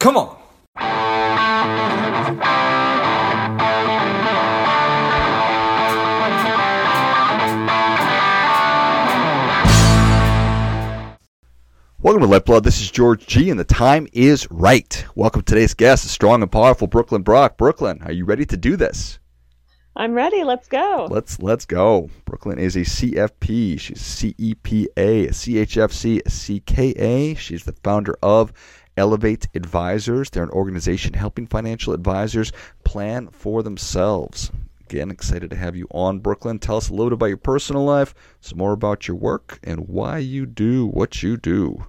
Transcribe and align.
Come 0.00 0.16
on. 0.16 0.34
Welcome 12.00 12.22
to 12.22 12.26
Lifeblood. 12.26 12.64
This 12.64 12.80
is 12.80 12.90
George 12.90 13.26
G, 13.26 13.50
and 13.50 13.60
the 13.60 13.64
time 13.64 14.08
is 14.14 14.50
right. 14.50 15.04
Welcome 15.14 15.42
to 15.42 15.44
today's 15.44 15.74
guest, 15.74 16.06
a 16.06 16.08
strong 16.08 16.40
and 16.40 16.50
powerful 16.50 16.86
Brooklyn 16.86 17.20
Brock. 17.20 17.58
Brooklyn, 17.58 18.00
are 18.02 18.12
you 18.12 18.24
ready 18.24 18.46
to 18.46 18.56
do 18.56 18.76
this? 18.76 19.18
I'm 19.94 20.14
ready. 20.14 20.44
Let's 20.44 20.66
go. 20.66 21.08
Let's 21.10 21.42
let's 21.42 21.66
go. 21.66 22.08
Brooklyn 22.24 22.58
is 22.58 22.74
a 22.74 22.80
CFP. 22.80 23.78
She's 23.78 23.98
CEPA, 23.98 24.86
a 24.96 25.26
CHFC, 25.26 26.20
a 26.20 26.30
CKA. 26.30 27.36
She's 27.36 27.64
the 27.64 27.74
founder 27.84 28.16
of 28.22 28.54
Ellevate 29.00 29.46
Advisors. 29.54 30.28
They're 30.28 30.42
an 30.42 30.50
organization 30.50 31.14
helping 31.14 31.46
financial 31.46 31.94
advisors 31.94 32.52
plan 32.84 33.28
for 33.28 33.62
themselves. 33.62 34.50
Again, 34.82 35.10
excited 35.10 35.48
to 35.48 35.56
have 35.56 35.74
you 35.74 35.86
on, 35.90 36.18
Brooklyn. 36.18 36.58
Tell 36.58 36.76
us 36.76 36.90
a 36.90 36.92
little 36.92 37.08
bit 37.08 37.14
about 37.14 37.26
your 37.26 37.38
personal 37.38 37.82
life, 37.82 38.14
some 38.42 38.58
more 38.58 38.72
about 38.72 39.08
your 39.08 39.16
work, 39.16 39.58
and 39.64 39.88
why 39.88 40.18
you 40.18 40.44
do 40.44 40.86
what 40.86 41.22
you 41.22 41.38
do. 41.38 41.86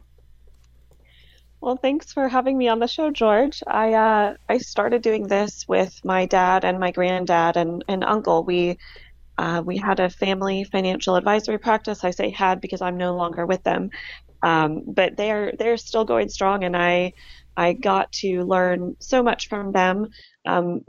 Well, 1.60 1.76
thanks 1.76 2.14
for 2.14 2.30
having 2.30 2.58
me 2.58 2.70
on 2.70 2.80
the 2.80 2.88
show, 2.88 3.12
George. 3.12 3.62
I 3.68 3.94
uh, 3.94 4.36
I 4.48 4.60
started 4.60 5.02
doing 5.02 5.28
this 5.28 5.68
with 5.68 6.00
my 6.06 6.26
dad 6.28 6.64
and 6.64 6.80
my 6.80 6.92
granddad 6.92 7.58
and, 7.58 7.84
and 7.90 8.06
uncle. 8.06 8.46
We 8.46 8.78
uh, 9.38 9.62
we 9.66 9.76
had 9.76 10.00
a 10.00 10.10
family 10.10 10.64
financial 10.64 11.18
advisory 11.18 11.58
practice. 11.58 12.06
I 12.06 12.12
say 12.12 12.30
had 12.30 12.62
because 12.62 12.82
I'm 12.82 12.96
no 12.96 13.18
longer 13.18 13.46
with 13.46 13.64
them, 13.64 13.90
um, 14.44 14.84
but 14.88 15.18
they're 15.18 15.54
they're 15.58 15.78
still 15.78 16.06
going 16.06 16.30
strong, 16.30 16.64
and 16.64 16.76
I 16.76 17.14
I 17.56 17.74
got 17.74 18.12
to 18.14 18.44
learn 18.44 18.96
so 19.00 19.24
much 19.24 19.50
from 19.50 19.72
them. 19.72 20.10
Um, 20.46 20.82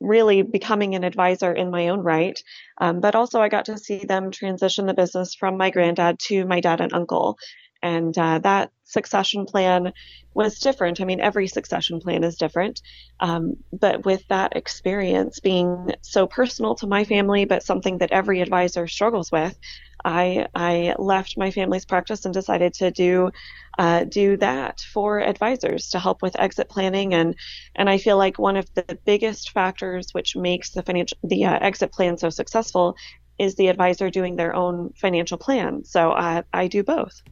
really 0.00 0.40
becoming 0.40 0.94
an 0.94 1.04
advisor 1.04 1.52
in 1.52 1.70
my 1.70 1.88
own 1.88 2.00
right, 2.00 2.42
um, 2.80 3.00
but 3.00 3.14
also 3.14 3.40
I 3.40 3.50
got 3.50 3.66
to 3.66 3.76
see 3.76 3.98
them 3.98 4.30
transition 4.30 4.86
the 4.86 4.94
business 4.94 5.34
from 5.34 5.58
my 5.58 5.68
granddad 5.70 6.18
to 6.20 6.46
my 6.46 6.60
dad 6.60 6.80
and 6.80 6.94
uncle, 6.94 7.38
and 7.82 8.16
uh, 8.16 8.38
that 8.40 8.70
succession 8.84 9.46
plan 9.46 9.92
was 10.34 10.58
different. 10.58 11.00
I 11.00 11.04
mean, 11.04 11.20
every 11.20 11.48
succession 11.48 12.00
plan 12.00 12.24
is 12.24 12.36
different. 12.36 12.80
Um, 13.20 13.56
but 13.72 14.04
with 14.04 14.26
that 14.28 14.56
experience 14.56 15.40
being 15.40 15.92
so 16.02 16.26
personal 16.26 16.74
to 16.76 16.86
my 16.86 17.04
family, 17.04 17.44
but 17.44 17.62
something 17.62 17.98
that 17.98 18.12
every 18.12 18.40
advisor 18.40 18.86
struggles 18.86 19.32
with, 19.32 19.58
I, 20.04 20.46
I 20.54 20.94
left 20.98 21.36
my 21.36 21.50
family's 21.50 21.84
practice 21.84 22.24
and 22.24 22.34
decided 22.34 22.74
to 22.74 22.90
do 22.90 23.30
uh, 23.78 24.04
do 24.04 24.36
that 24.36 24.80
for 24.92 25.20
advisors 25.20 25.88
to 25.90 25.98
help 25.98 26.22
with 26.22 26.38
exit 26.38 26.68
planning 26.68 27.14
and 27.14 27.34
and 27.76 27.88
I 27.88 27.98
feel 27.98 28.18
like 28.18 28.38
one 28.38 28.56
of 28.56 28.66
the 28.74 28.98
biggest 29.06 29.52
factors 29.52 30.08
which 30.12 30.36
makes 30.36 30.70
the 30.70 30.82
financial 30.82 31.16
the 31.22 31.44
uh, 31.44 31.58
exit 31.60 31.92
plan 31.92 32.18
so 32.18 32.30
successful 32.30 32.96
is 33.40 33.54
the 33.54 33.68
advisor 33.68 34.10
doing 34.10 34.36
their 34.36 34.54
own 34.54 34.92
financial 35.00 35.38
plan. 35.38 35.82
So 35.84 36.12
I, 36.12 36.44
I 36.52 36.66
do 36.66 36.82
both. 36.84 37.22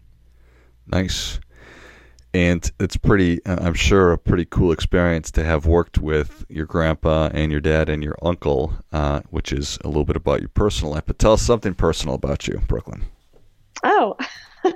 Nice. 0.87 1.39
And 2.35 2.71
it's 2.79 2.97
pretty, 2.97 3.45
uh, 3.47 3.65
I'm 3.65 3.75
sure, 3.75 4.13
a 4.13 4.19
pretty 4.19 4.45
cool 4.45 4.71
experience 4.71 5.31
to 5.33 5.45
have 5.45 5.67
worked 5.67 5.99
with 5.99 6.45
your 6.49 6.67
grandpa 6.67 7.31
and 7.33 7.51
your 7.51 7.61
dad 7.61 7.89
and 7.89 8.03
your 8.03 8.17
uncle, 8.23 8.75
uh, 8.93 9.21
which 9.31 9.53
is 9.53 9.79
a 9.83 9.89
little 9.89 10.05
bit 10.05 10.17
about 10.17 10.41
your 10.41 10.51
personal 10.51 10.93
life. 10.93 11.05
But 11.07 11.19
tell 11.19 11.33
us 11.33 11.43
something 11.43 11.75
personal 11.75 12.15
about 12.15 12.47
you, 12.47 12.61
Brooklyn. 12.69 13.05
Oh, 13.83 14.17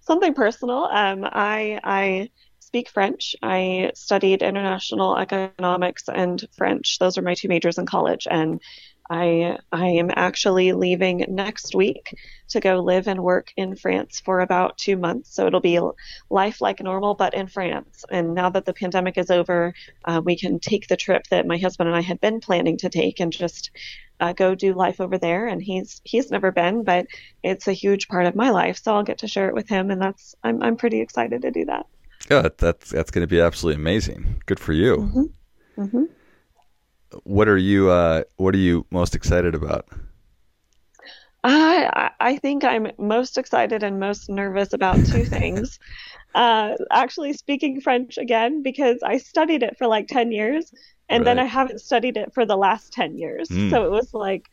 something 0.00 0.34
personal. 0.34 0.84
Um, 0.84 1.24
I 1.24 1.80
I 1.82 2.30
speak 2.60 2.90
French. 2.90 3.36
I 3.42 3.92
studied 3.94 4.42
international 4.42 5.16
economics 5.16 6.08
and 6.08 6.44
French. 6.56 6.98
Those 6.98 7.16
are 7.16 7.22
my 7.22 7.34
two 7.34 7.48
majors 7.48 7.78
in 7.78 7.86
college, 7.86 8.26
and 8.30 8.60
I 9.10 9.58
I 9.70 9.86
am 9.88 10.10
actually 10.14 10.72
leaving 10.72 11.26
next 11.28 11.74
week 11.74 12.14
to 12.48 12.60
go 12.60 12.80
live 12.80 13.06
and 13.06 13.22
work 13.22 13.52
in 13.56 13.76
France 13.76 14.20
for 14.20 14.40
about 14.40 14.78
two 14.78 14.96
months. 14.96 15.34
So 15.34 15.46
it'll 15.46 15.60
be 15.60 15.78
life 16.30 16.60
like 16.60 16.80
normal, 16.80 17.14
but 17.14 17.34
in 17.34 17.46
France. 17.48 18.04
And 18.10 18.34
now 18.34 18.48
that 18.50 18.64
the 18.64 18.72
pandemic 18.72 19.18
is 19.18 19.30
over, 19.30 19.74
uh, 20.04 20.22
we 20.24 20.36
can 20.36 20.58
take 20.58 20.88
the 20.88 20.96
trip 20.96 21.26
that 21.28 21.46
my 21.46 21.58
husband 21.58 21.88
and 21.88 21.96
I 21.96 22.00
had 22.00 22.20
been 22.20 22.40
planning 22.40 22.78
to 22.78 22.88
take 22.88 23.20
and 23.20 23.32
just 23.32 23.70
uh, 24.20 24.32
go 24.32 24.54
do 24.54 24.72
life 24.72 25.00
over 25.00 25.18
there. 25.18 25.48
And 25.48 25.62
he's 25.62 26.00
he's 26.04 26.30
never 26.30 26.50
been, 26.50 26.82
but 26.82 27.06
it's 27.42 27.68
a 27.68 27.72
huge 27.72 28.08
part 28.08 28.24
of 28.24 28.34
my 28.34 28.50
life. 28.50 28.80
So 28.82 28.94
I'll 28.94 29.02
get 29.02 29.18
to 29.18 29.28
share 29.28 29.48
it 29.48 29.54
with 29.54 29.68
him, 29.68 29.90
and 29.90 30.00
that's 30.00 30.34
I'm 30.42 30.62
I'm 30.62 30.76
pretty 30.76 31.00
excited 31.00 31.42
to 31.42 31.50
do 31.50 31.66
that. 31.66 31.86
Good. 32.28 32.56
That's 32.56 32.90
that's 32.90 33.10
going 33.10 33.22
to 33.22 33.30
be 33.30 33.40
absolutely 33.40 33.82
amazing. 33.82 34.42
Good 34.46 34.60
for 34.60 34.72
you. 34.72 34.96
Mm-hmm. 34.96 35.82
Mm-hmm 35.82 36.04
what 37.24 37.48
are 37.48 37.56
you 37.56 37.90
uh, 37.90 38.24
what 38.36 38.54
are 38.54 38.58
you 38.58 38.86
most 38.90 39.14
excited 39.14 39.54
about? 39.54 39.86
I 41.44 42.10
I 42.20 42.36
think 42.38 42.64
I'm 42.64 42.90
most 42.98 43.36
excited 43.36 43.82
and 43.82 44.00
most 44.00 44.28
nervous 44.28 44.72
about 44.72 44.96
two 45.06 45.24
things. 45.36 45.78
Uh, 46.34 46.72
actually, 46.90 47.32
speaking 47.34 47.80
French 47.80 48.18
again 48.18 48.62
because 48.62 48.98
I 49.04 49.18
studied 49.18 49.62
it 49.62 49.76
for 49.76 49.86
like 49.86 50.08
ten 50.08 50.32
years, 50.32 50.72
and 51.08 51.20
right. 51.20 51.24
then 51.24 51.38
I 51.38 51.44
haven't 51.44 51.80
studied 51.80 52.16
it 52.16 52.32
for 52.34 52.46
the 52.46 52.56
last 52.56 52.92
ten 52.92 53.16
years. 53.16 53.48
Mm. 53.48 53.70
So 53.70 53.84
it 53.84 53.90
was 53.90 54.12
like, 54.14 54.46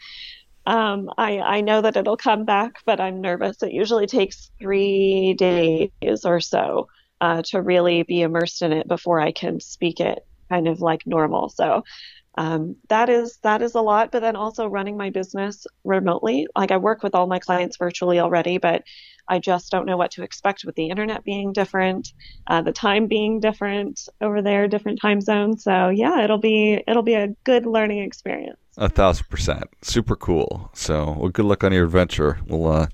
um, 0.66 1.10
I 1.18 1.40
I 1.40 1.62
know 1.62 1.82
that 1.82 1.96
it'll 1.96 2.18
come 2.18 2.46
back, 2.46 2.74
but 2.86 3.00
I'm 3.00 3.22
nervous. 3.22 3.64
It 3.64 3.72
usually 3.72 4.08
takes 4.08 4.52
three 4.60 5.34
days 5.38 6.26
or 6.26 6.42
so 6.42 6.88
uh, 7.22 7.42
to 7.46 7.62
really 7.62 8.04
be 8.04 8.22
immersed 8.22 8.62
in 8.62 8.74
it 8.74 8.88
before 8.88 9.22
I 9.22 9.32
can 9.32 9.60
speak 9.60 10.00
it 10.00 10.26
kind 10.50 10.68
of 10.68 10.82
like 10.82 11.08
normal. 11.08 11.50
So 11.50 11.84
um, 12.36 12.76
that 12.88 13.10
is 13.10 13.38
that 13.44 13.62
is 13.62 13.76
a 13.76 13.82
lot 13.82 14.12
but 14.12 14.22
then 14.22 14.36
also 14.36 14.68
running 14.68 14.98
my 14.98 15.10
business 15.10 15.68
remotely. 15.84 16.48
Like 16.56 16.72
i 16.72 16.78
work 16.78 17.04
with 17.04 17.16
all 17.16 17.28
my 17.28 17.40
clients 17.40 17.78
virtually 17.78 18.20
already 18.20 18.58
but 18.58 18.84
i 19.28 19.38
just 19.40 19.72
don't 19.72 19.86
know 19.86 19.98
what 19.98 20.12
to 20.12 20.24
expect 20.24 20.64
with 20.66 20.76
the 20.76 20.90
internet 20.90 21.24
being 21.24 21.54
different 21.54 22.14
uh, 22.48 22.62
the 22.62 22.72
time 22.72 23.08
being 23.08 23.40
different 23.40 24.08
over 24.22 24.42
there 24.42 24.68
different 24.68 25.00
time 25.02 25.22
zones. 25.22 25.64
So 25.64 25.90
yeah 25.90 26.24
it'll 26.24 26.38
be 26.38 26.82
it'll 26.88 27.04
be 27.04 27.16
a 27.16 27.30
good 27.44 27.66
learning 27.66 28.00
experience. 28.00 28.58
A 28.78 28.88
thousand 28.88 29.28
percent. 29.30 29.66
Super 29.82 30.16
cool. 30.16 30.70
So 30.74 31.12
well 31.12 31.30
good 31.30 31.46
luck 31.46 31.64
on 31.64 31.74
your 31.74 31.86
adventure. 31.86 32.40
We'll 32.48 32.68
uh, 32.68 32.88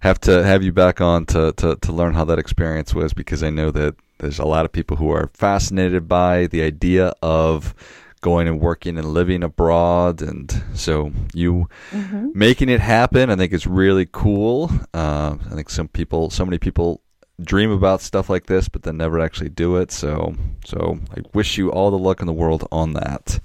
have 0.00 0.18
to 0.20 0.42
have 0.44 0.62
you 0.62 0.72
back 0.72 1.00
on 1.00 1.26
to, 1.26 1.52
to, 1.52 1.76
to 1.76 1.92
learn 1.92 2.14
how 2.14 2.24
that 2.24 2.38
experience 2.38 2.94
was 2.94 3.12
because 3.12 3.42
i 3.42 3.50
know 3.50 3.70
that 3.70 3.94
there's 4.18 4.38
a 4.38 4.44
lot 4.44 4.64
of 4.64 4.72
people 4.72 4.96
who 4.96 5.10
are 5.10 5.30
fascinated 5.34 6.08
by 6.08 6.46
the 6.46 6.62
idea 6.62 7.12
of 7.22 7.74
going 8.20 8.46
and 8.46 8.60
working 8.60 8.98
and 8.98 9.08
living 9.08 9.42
abroad. 9.42 10.22
And 10.22 10.62
so 10.74 11.12
you 11.34 11.68
mm-hmm. 11.90 12.28
making 12.34 12.68
it 12.68 12.80
happen, 12.80 13.30
I 13.30 13.36
think 13.36 13.52
is 13.52 13.66
really 13.66 14.06
cool. 14.10 14.70
Uh, 14.94 15.36
I 15.50 15.54
think 15.54 15.70
some 15.70 15.88
people, 15.88 16.30
so 16.30 16.44
many 16.44 16.58
people 16.58 17.02
dream 17.42 17.70
about 17.70 18.02
stuff 18.02 18.28
like 18.28 18.46
this, 18.46 18.68
but 18.68 18.82
then 18.82 18.96
never 18.96 19.20
actually 19.20 19.50
do 19.50 19.76
it. 19.76 19.90
So, 19.90 20.34
so 20.64 20.98
I 21.16 21.22
wish 21.34 21.56
you 21.58 21.70
all 21.70 21.90
the 21.90 21.98
luck 21.98 22.20
in 22.20 22.26
the 22.26 22.32
world 22.32 22.66
on 22.70 22.92
that. 22.94 23.40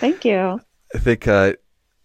Thank 0.00 0.24
you. 0.24 0.60
I 0.94 0.98
think 0.98 1.26
uh, 1.26 1.54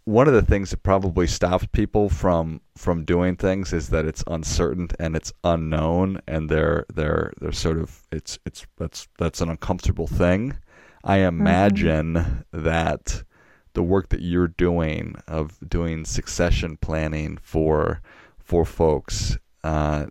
one 0.06 0.28
of 0.28 0.34
the 0.34 0.42
things 0.42 0.70
that 0.70 0.84
probably 0.84 1.28
stops 1.28 1.68
people 1.74 2.08
from 2.08 2.62
from 2.78 3.04
doing 3.04 3.36
things 3.36 3.74
is 3.74 3.90
that 3.90 4.06
it's 4.06 4.24
uncertain 4.28 4.88
and 5.00 5.16
it's 5.18 5.34
unknown, 5.44 6.22
and 6.28 6.50
they're 6.50 6.86
they're 6.94 7.34
they're 7.42 7.52
sort 7.52 7.78
of 7.78 8.04
it's 8.12 8.40
it's 8.46 8.66
that's 8.78 9.10
that's 9.18 9.42
an 9.42 9.50
uncomfortable 9.50 10.08
thing. 10.08 10.58
I 11.04 11.20
mm-hmm. 11.20 11.42
imagine 11.42 12.14
mm-hmm. 12.14 12.64
that 12.64 13.24
the 13.74 13.84
work 13.84 14.10
that 14.10 14.22
you're 14.22 14.48
doing 14.48 15.16
of 15.28 15.58
doing 15.68 16.04
succession 16.04 16.78
planning 16.78 17.38
for 17.42 18.02
for 18.40 18.66
folks. 18.66 19.38
Uh, 19.64 20.08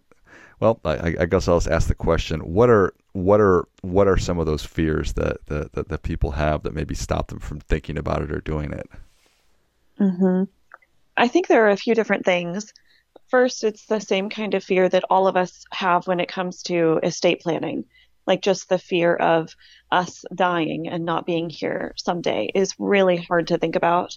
well, 0.60 0.80
I, 0.84 1.16
I, 1.20 1.26
guess 1.26 1.48
I'll 1.48 1.56
just 1.56 1.68
ask 1.68 1.88
the 1.88 1.94
question: 1.94 2.40
What 2.40 2.70
are 2.70 2.94
what 3.12 3.40
are 3.40 3.66
what 3.82 4.08
are 4.08 4.16
some 4.16 4.38
of 4.38 4.46
those 4.46 4.64
fears 4.64 5.14
that 5.14 5.44
that, 5.46 5.72
that, 5.72 5.88
that 5.88 6.02
people 6.02 6.30
have 6.32 6.62
that 6.62 6.74
maybe 6.74 6.94
stop 6.94 7.28
them 7.28 7.40
from 7.40 7.60
thinking 7.60 7.98
about 7.98 8.22
it 8.22 8.30
or 8.30 8.40
doing 8.40 8.72
it? 8.72 8.88
Mm-hmm. 9.98 10.44
I 11.16 11.28
think 11.28 11.48
there 11.48 11.66
are 11.66 11.70
a 11.70 11.76
few 11.76 11.94
different 11.94 12.24
things. 12.24 12.72
First, 13.28 13.64
it's 13.64 13.86
the 13.86 14.00
same 14.00 14.30
kind 14.30 14.54
of 14.54 14.62
fear 14.62 14.88
that 14.88 15.04
all 15.10 15.26
of 15.26 15.36
us 15.36 15.64
have 15.72 16.06
when 16.06 16.20
it 16.20 16.28
comes 16.28 16.62
to 16.64 17.00
estate 17.02 17.40
planning 17.40 17.84
like 18.26 18.42
just 18.42 18.68
the 18.68 18.78
fear 18.78 19.14
of 19.14 19.54
us 19.90 20.24
dying 20.34 20.88
and 20.88 21.04
not 21.04 21.26
being 21.26 21.48
here 21.48 21.94
someday 21.96 22.50
is 22.54 22.74
really 22.78 23.16
hard 23.16 23.48
to 23.48 23.58
think 23.58 23.76
about. 23.76 24.16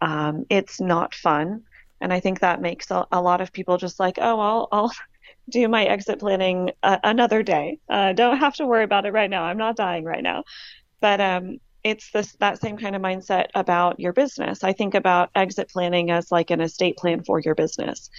Um, 0.00 0.44
it's 0.48 0.80
not 0.80 1.14
fun. 1.14 1.62
And 2.00 2.12
I 2.12 2.20
think 2.20 2.40
that 2.40 2.62
makes 2.62 2.90
a, 2.90 3.06
a, 3.10 3.20
lot 3.20 3.40
of 3.40 3.52
people 3.52 3.76
just 3.76 3.98
like, 3.98 4.18
oh, 4.20 4.38
I'll, 4.38 4.68
I'll 4.70 4.92
do 5.50 5.66
my 5.68 5.84
exit 5.84 6.20
planning 6.20 6.70
uh, 6.82 6.98
another 7.02 7.42
day. 7.42 7.80
Uh, 7.88 8.12
don't 8.12 8.38
have 8.38 8.54
to 8.56 8.66
worry 8.66 8.84
about 8.84 9.06
it 9.06 9.12
right 9.12 9.30
now. 9.30 9.42
I'm 9.42 9.58
not 9.58 9.76
dying 9.76 10.04
right 10.04 10.22
now. 10.22 10.44
But 11.00 11.20
um, 11.20 11.58
it's 11.84 12.10
this 12.10 12.32
that 12.40 12.60
same 12.60 12.76
kind 12.76 12.96
of 12.96 13.02
mindset 13.02 13.46
about 13.54 14.00
your 14.00 14.12
business. 14.12 14.64
I 14.64 14.72
think 14.72 14.94
about 14.94 15.30
exit 15.34 15.70
planning 15.70 16.10
as 16.10 16.30
like 16.30 16.50
an 16.50 16.60
estate 16.60 16.96
plan 16.96 17.24
for 17.24 17.40
your 17.40 17.54
business. 17.54 18.10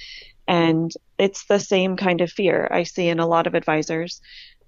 And 0.48 0.92
it's 1.20 1.46
the 1.46 1.60
same 1.60 1.96
kind 1.96 2.22
of 2.22 2.32
fear 2.32 2.68
I 2.72 2.84
see 2.84 3.08
in 3.08 3.20
a 3.20 3.28
lot 3.28 3.48
of 3.48 3.54
advisors 3.54 4.22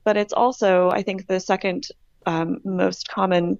But 0.03 0.17
it's 0.17 0.33
also, 0.33 0.89
I 0.89 1.03
think, 1.03 1.27
the 1.27 1.39
second 1.39 1.87
um, 2.25 2.59
most 2.63 3.07
common 3.07 3.57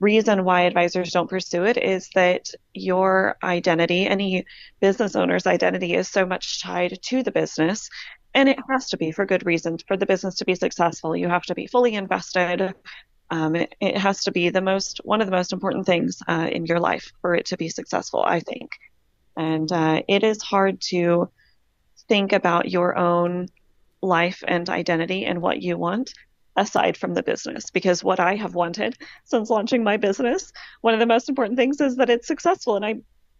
reason 0.00 0.44
why 0.44 0.62
advisors 0.62 1.10
don't 1.10 1.30
pursue 1.30 1.64
it 1.64 1.76
is 1.76 2.08
that 2.14 2.50
your 2.72 3.36
identity, 3.42 4.06
any 4.06 4.44
business 4.80 5.16
owner's 5.16 5.46
identity, 5.46 5.94
is 5.94 6.08
so 6.08 6.24
much 6.24 6.62
tied 6.62 6.98
to 7.02 7.22
the 7.22 7.32
business. 7.32 7.90
And 8.34 8.48
it 8.48 8.58
has 8.70 8.90
to 8.90 8.96
be 8.96 9.10
for 9.10 9.26
good 9.26 9.44
reasons. 9.44 9.82
For 9.86 9.96
the 9.96 10.06
business 10.06 10.36
to 10.36 10.44
be 10.44 10.54
successful, 10.54 11.16
you 11.16 11.28
have 11.28 11.44
to 11.44 11.54
be 11.54 11.66
fully 11.66 11.94
invested. 11.94 12.74
Um, 13.30 13.56
it, 13.56 13.74
it, 13.80 13.98
has 13.98 14.22
to 14.24 14.32
be 14.32 14.48
the 14.50 14.60
most 14.60 15.00
one 15.04 15.20
of 15.20 15.26
the 15.26 15.36
most 15.36 15.52
important 15.52 15.86
things 15.86 16.22
uh, 16.28 16.48
in 16.50 16.64
your 16.64 16.80
life 16.80 17.12
for 17.20 17.34
it 17.34 17.46
to 17.46 17.56
be 17.56 17.68
successful, 17.68 18.22
I 18.22 18.40
think. 18.40 18.70
And 19.36 19.70
uh, 19.70 20.02
it 20.08 20.24
is 20.24 20.42
hard 20.42 20.80
to 20.88 21.30
think 22.08 22.32
about 22.32 22.70
your 22.70 22.96
own 22.96 23.48
life 24.02 24.42
and 24.46 24.68
identity 24.68 25.24
and 25.24 25.40
what 25.40 25.62
you 25.62 25.76
want 25.76 26.12
aside 26.56 26.96
from 26.96 27.14
the 27.14 27.22
business 27.22 27.70
because 27.70 28.02
what 28.02 28.18
I 28.18 28.34
have 28.34 28.54
wanted 28.54 28.96
since 29.24 29.48
launching 29.48 29.84
my 29.84 29.96
business, 29.96 30.52
one 30.80 30.94
of 30.94 31.00
the 31.00 31.06
most 31.06 31.28
important 31.28 31.56
things 31.56 31.80
is 31.80 31.96
that 31.96 32.10
it's 32.10 32.26
successful 32.26 32.76
and 32.76 32.84
I 32.84 32.96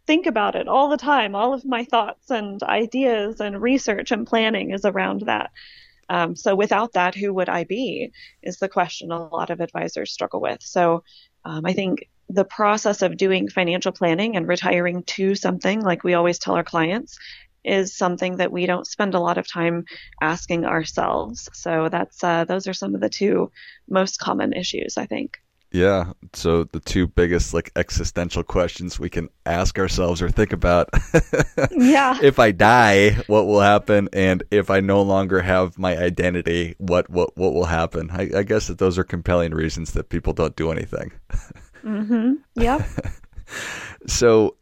think 0.07 0.27
about 0.27 0.55
it 0.55 0.69
all 0.69 0.89
the 0.89 0.97
time. 0.97 1.35
All 1.35 1.53
of 1.53 1.65
my 1.65 1.85
thoughts 1.85 2.31
and 2.31 2.63
ideas 2.63 3.41
and 3.41 3.61
research 3.61 4.11
and 4.11 4.27
planning 4.27 4.71
is 4.73 4.85
around 4.85 5.23
that. 5.23 5.51
Um, 6.09 6.35
so 6.35 6.55
without 6.55 6.95
that, 6.95 7.15
who 7.15 7.35
would 7.35 7.51
I 7.51 7.65
be? 7.65 8.11
Is 8.43 8.59
the 8.59 8.69
question 8.69 9.13
a 9.13 9.27
lot 9.29 9.51
of 9.51 9.61
advisors 9.61 10.13
struggle 10.13 10.41
with. 10.41 10.63
So 10.63 11.03
um, 11.45 11.67
I 11.67 11.75
think 11.75 12.09
the 12.31 12.45
process 12.45 13.03
of 13.03 13.17
doing 13.17 13.49
financial 13.49 13.93
planning 13.93 14.37
and 14.37 14.49
retiring 14.49 15.03
to 15.03 15.35
something, 15.35 15.83
like 15.83 16.05
we 16.05 16.15
always 16.15 16.39
tell 16.39 16.55
our 16.55 16.65
clients, 16.65 17.19
is 17.65 17.97
something 17.97 18.37
that 18.37 18.53
we 18.53 18.67
don't 18.67 18.87
spend 18.87 19.15
a 19.15 19.21
lot 19.21 19.39
of 19.39 19.51
time 19.51 19.85
asking 20.21 20.65
ourselves. 20.65 21.49
So 21.53 21.89
that's 21.89 22.23
uh, 22.23 22.45
those 22.45 22.67
are 22.67 22.75
some 22.75 22.95
of 22.95 23.01
the 23.01 23.09
two 23.09 23.51
most 23.89 24.19
common 24.19 24.53
issues, 24.53 24.97
I 24.97 25.07
think. 25.07 25.39
Yeah. 25.71 26.13
So 26.33 26.65
the 26.65 26.81
two 26.81 27.07
biggest 27.07 27.53
like 27.53 27.71
existential 27.77 28.43
questions 28.43 28.99
we 28.99 29.11
can 29.11 29.29
ask 29.45 29.79
ourselves 29.79 30.23
or 30.23 30.31
think 30.31 30.53
about. 30.53 30.89
yeah. 31.71 32.19
If 32.23 32.39
I 32.39 32.53
die, 32.53 33.11
what 33.27 33.47
will 33.47 33.61
happen? 33.61 34.09
And 34.13 34.43
if 34.51 34.71
I 34.71 34.81
no 34.81 35.03
longer 35.03 35.43
have 35.43 35.79
my 35.79 35.97
identity, 35.97 36.75
what 36.79 37.11
what 37.11 37.37
what 37.37 37.53
will 37.53 37.67
happen? 37.67 38.11
I, 38.11 38.31
I 38.37 38.43
guess 38.45 38.69
that 38.69 38.79
those 38.79 38.99
are 38.99 39.05
compelling 39.05 39.53
reasons 39.53 39.93
that 39.93 40.09
people 40.09 40.33
don't 40.33 40.57
do 40.57 40.71
anything. 40.71 41.13
mm-hmm. 41.85 42.35
Yeah. 42.55 42.87
so 44.07 44.57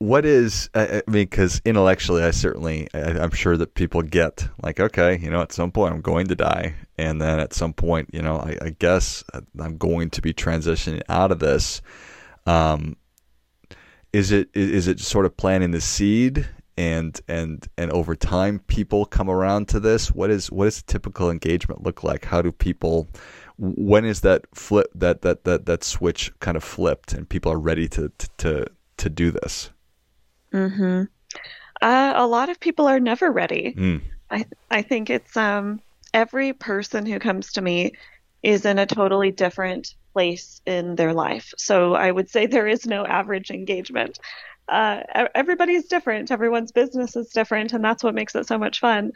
what 0.00 0.24
is 0.24 0.70
I 0.74 1.02
mean 1.08 1.24
because 1.24 1.60
intellectually 1.64 2.22
I 2.22 2.30
certainly 2.30 2.88
I, 2.94 3.22
am 3.22 3.32
sure 3.32 3.56
that 3.56 3.74
people 3.74 4.02
get 4.02 4.48
like 4.62 4.78
okay 4.78 5.18
you 5.18 5.28
know 5.28 5.42
at 5.42 5.52
some 5.52 5.72
point 5.72 5.92
I'm 5.92 6.00
going 6.00 6.28
to 6.28 6.36
die. 6.36 6.74
And 6.96 7.20
then 7.20 7.40
at 7.40 7.52
some 7.52 7.72
point 7.72 8.10
you 8.12 8.22
know 8.22 8.36
I, 8.36 8.56
I 8.62 8.70
guess 8.78 9.24
I'm 9.58 9.76
going 9.76 10.10
to 10.10 10.22
be 10.22 10.32
transitioning 10.32 11.02
out 11.08 11.32
of 11.32 11.40
this. 11.40 11.82
Um 12.46 12.96
is 14.12 14.30
it 14.30 14.48
is 14.54 14.86
it 14.86 15.00
sort 15.00 15.26
of 15.26 15.36
planting 15.36 15.72
the 15.72 15.80
seed 15.80 16.48
and 16.76 17.20
and 17.26 17.66
and 17.76 17.90
over 17.90 18.14
time 18.14 18.60
people 18.68 19.04
come 19.04 19.28
around 19.28 19.66
to 19.70 19.80
this? 19.80 20.12
What 20.12 20.30
is 20.30 20.48
what 20.52 20.66
does 20.66 20.80
typical 20.80 21.28
engagement 21.28 21.82
look 21.82 22.04
like? 22.04 22.24
How 22.24 22.40
do 22.40 22.52
people 22.52 23.08
when 23.58 24.04
is 24.04 24.20
that 24.20 24.44
flip 24.54 24.86
that 24.94 25.22
that 25.22 25.42
that 25.42 25.66
that 25.66 25.82
switch 25.82 26.32
kind 26.38 26.56
of 26.56 26.62
flipped 26.62 27.12
and 27.12 27.28
people 27.28 27.50
are 27.50 27.58
ready 27.58 27.88
to 27.88 28.12
to 28.38 28.64
to 28.98 29.10
do 29.10 29.32
this 29.32 29.70
Mm-hmm. 30.52 31.04
Uh, 31.80 32.12
a 32.16 32.26
lot 32.26 32.48
of 32.48 32.60
people 32.60 32.86
are 32.86 33.00
never 33.00 33.30
ready. 33.30 33.74
Mm. 33.76 34.02
I 34.30 34.46
I 34.70 34.82
think 34.82 35.10
it's 35.10 35.36
um 35.36 35.80
every 36.12 36.52
person 36.52 37.06
who 37.06 37.18
comes 37.18 37.52
to 37.52 37.62
me 37.62 37.92
is 38.42 38.64
in 38.64 38.78
a 38.78 38.86
totally 38.86 39.30
different 39.30 39.94
place 40.12 40.60
in 40.66 40.96
their 40.96 41.12
life. 41.12 41.52
So 41.56 41.94
I 41.94 42.10
would 42.10 42.30
say 42.30 42.46
there 42.46 42.66
is 42.66 42.86
no 42.86 43.04
average 43.04 43.50
engagement. 43.50 44.18
Uh, 44.68 45.02
everybody's 45.34 45.86
different. 45.86 46.30
Everyone's 46.30 46.72
business 46.72 47.16
is 47.16 47.30
different, 47.30 47.72
and 47.72 47.84
that's 47.84 48.04
what 48.04 48.14
makes 48.14 48.34
it 48.34 48.46
so 48.46 48.58
much 48.58 48.80
fun. 48.80 49.12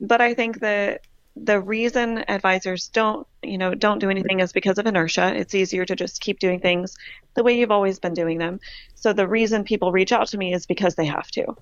But 0.00 0.20
I 0.20 0.34
think 0.34 0.60
that 0.60 1.02
the 1.36 1.60
reason 1.60 2.24
advisors 2.28 2.88
don't, 2.88 3.26
you 3.42 3.56
know, 3.56 3.74
don't 3.74 4.00
do 4.00 4.10
anything 4.10 4.40
is 4.40 4.52
because 4.52 4.78
of 4.78 4.86
inertia. 4.86 5.34
It's 5.34 5.54
easier 5.54 5.84
to 5.84 5.94
just 5.94 6.20
keep 6.20 6.38
doing 6.38 6.60
things 6.60 6.96
the 7.34 7.42
way 7.42 7.58
you've 7.58 7.70
always 7.70 7.98
been 7.98 8.14
doing 8.14 8.38
them. 8.38 8.60
So 8.94 9.12
the 9.12 9.28
reason 9.28 9.64
people 9.64 9.92
reach 9.92 10.12
out 10.12 10.28
to 10.28 10.38
me 10.38 10.52
is 10.52 10.66
because 10.66 10.96
they 10.96 11.06
have 11.06 11.30
to. 11.32 11.56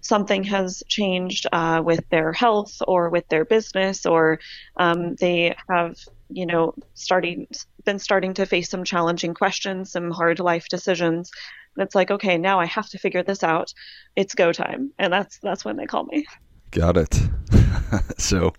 Something 0.00 0.44
has 0.44 0.82
changed 0.88 1.46
uh, 1.52 1.82
with 1.84 2.06
their 2.10 2.32
health 2.32 2.82
or 2.86 3.08
with 3.08 3.26
their 3.28 3.44
business, 3.44 4.04
or 4.04 4.38
um, 4.76 5.14
they 5.16 5.54
have, 5.68 5.96
you 6.28 6.44
know, 6.44 6.74
starting 6.92 7.46
been 7.84 7.98
starting 7.98 8.34
to 8.34 8.44
face 8.44 8.68
some 8.68 8.84
challenging 8.84 9.32
questions, 9.32 9.92
some 9.92 10.10
hard 10.10 10.40
life 10.40 10.68
decisions. 10.68 11.30
And 11.74 11.84
it's 11.84 11.94
like, 11.94 12.10
okay, 12.10 12.36
now 12.36 12.60
I 12.60 12.66
have 12.66 12.88
to 12.90 12.98
figure 12.98 13.22
this 13.22 13.42
out. 13.42 13.72
It's 14.14 14.34
go 14.34 14.52
time, 14.52 14.92
and 14.98 15.10
that's 15.10 15.38
that's 15.38 15.64
when 15.64 15.76
they 15.76 15.86
call 15.86 16.04
me. 16.04 16.26
Got 16.70 16.98
it. 16.98 17.18
so, 18.18 18.52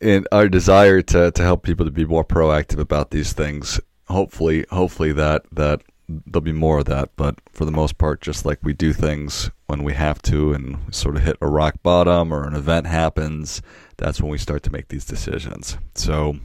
in 0.00 0.26
our 0.32 0.48
desire 0.48 1.02
to, 1.02 1.30
to 1.30 1.42
help 1.42 1.62
people 1.62 1.86
to 1.86 1.92
be 1.92 2.04
more 2.04 2.24
proactive 2.24 2.78
about 2.78 3.10
these 3.10 3.32
things, 3.32 3.80
hopefully, 4.08 4.66
hopefully 4.70 5.12
that 5.12 5.44
that 5.52 5.82
there'll 6.08 6.40
be 6.40 6.52
more 6.52 6.78
of 6.78 6.84
that. 6.86 7.10
But 7.16 7.36
for 7.50 7.64
the 7.64 7.72
most 7.72 7.98
part, 7.98 8.20
just 8.20 8.44
like 8.44 8.58
we 8.62 8.72
do 8.72 8.92
things 8.92 9.50
when 9.66 9.82
we 9.82 9.94
have 9.94 10.22
to, 10.22 10.52
and 10.52 10.94
sort 10.94 11.16
of 11.16 11.22
hit 11.22 11.36
a 11.40 11.48
rock 11.48 11.82
bottom 11.82 12.32
or 12.32 12.46
an 12.46 12.54
event 12.54 12.86
happens, 12.86 13.62
that's 13.96 14.20
when 14.20 14.30
we 14.30 14.38
start 14.38 14.62
to 14.64 14.72
make 14.72 14.88
these 14.88 15.04
decisions. 15.04 15.78
So, 15.94 16.36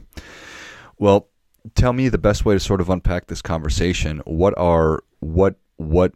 well, 0.98 1.28
tell 1.74 1.92
me 1.92 2.08
the 2.08 2.18
best 2.18 2.44
way 2.44 2.54
to 2.54 2.60
sort 2.60 2.80
of 2.80 2.90
unpack 2.90 3.26
this 3.26 3.42
conversation. 3.42 4.22
What 4.24 4.56
are 4.58 5.02
what 5.20 5.56
what 5.76 6.12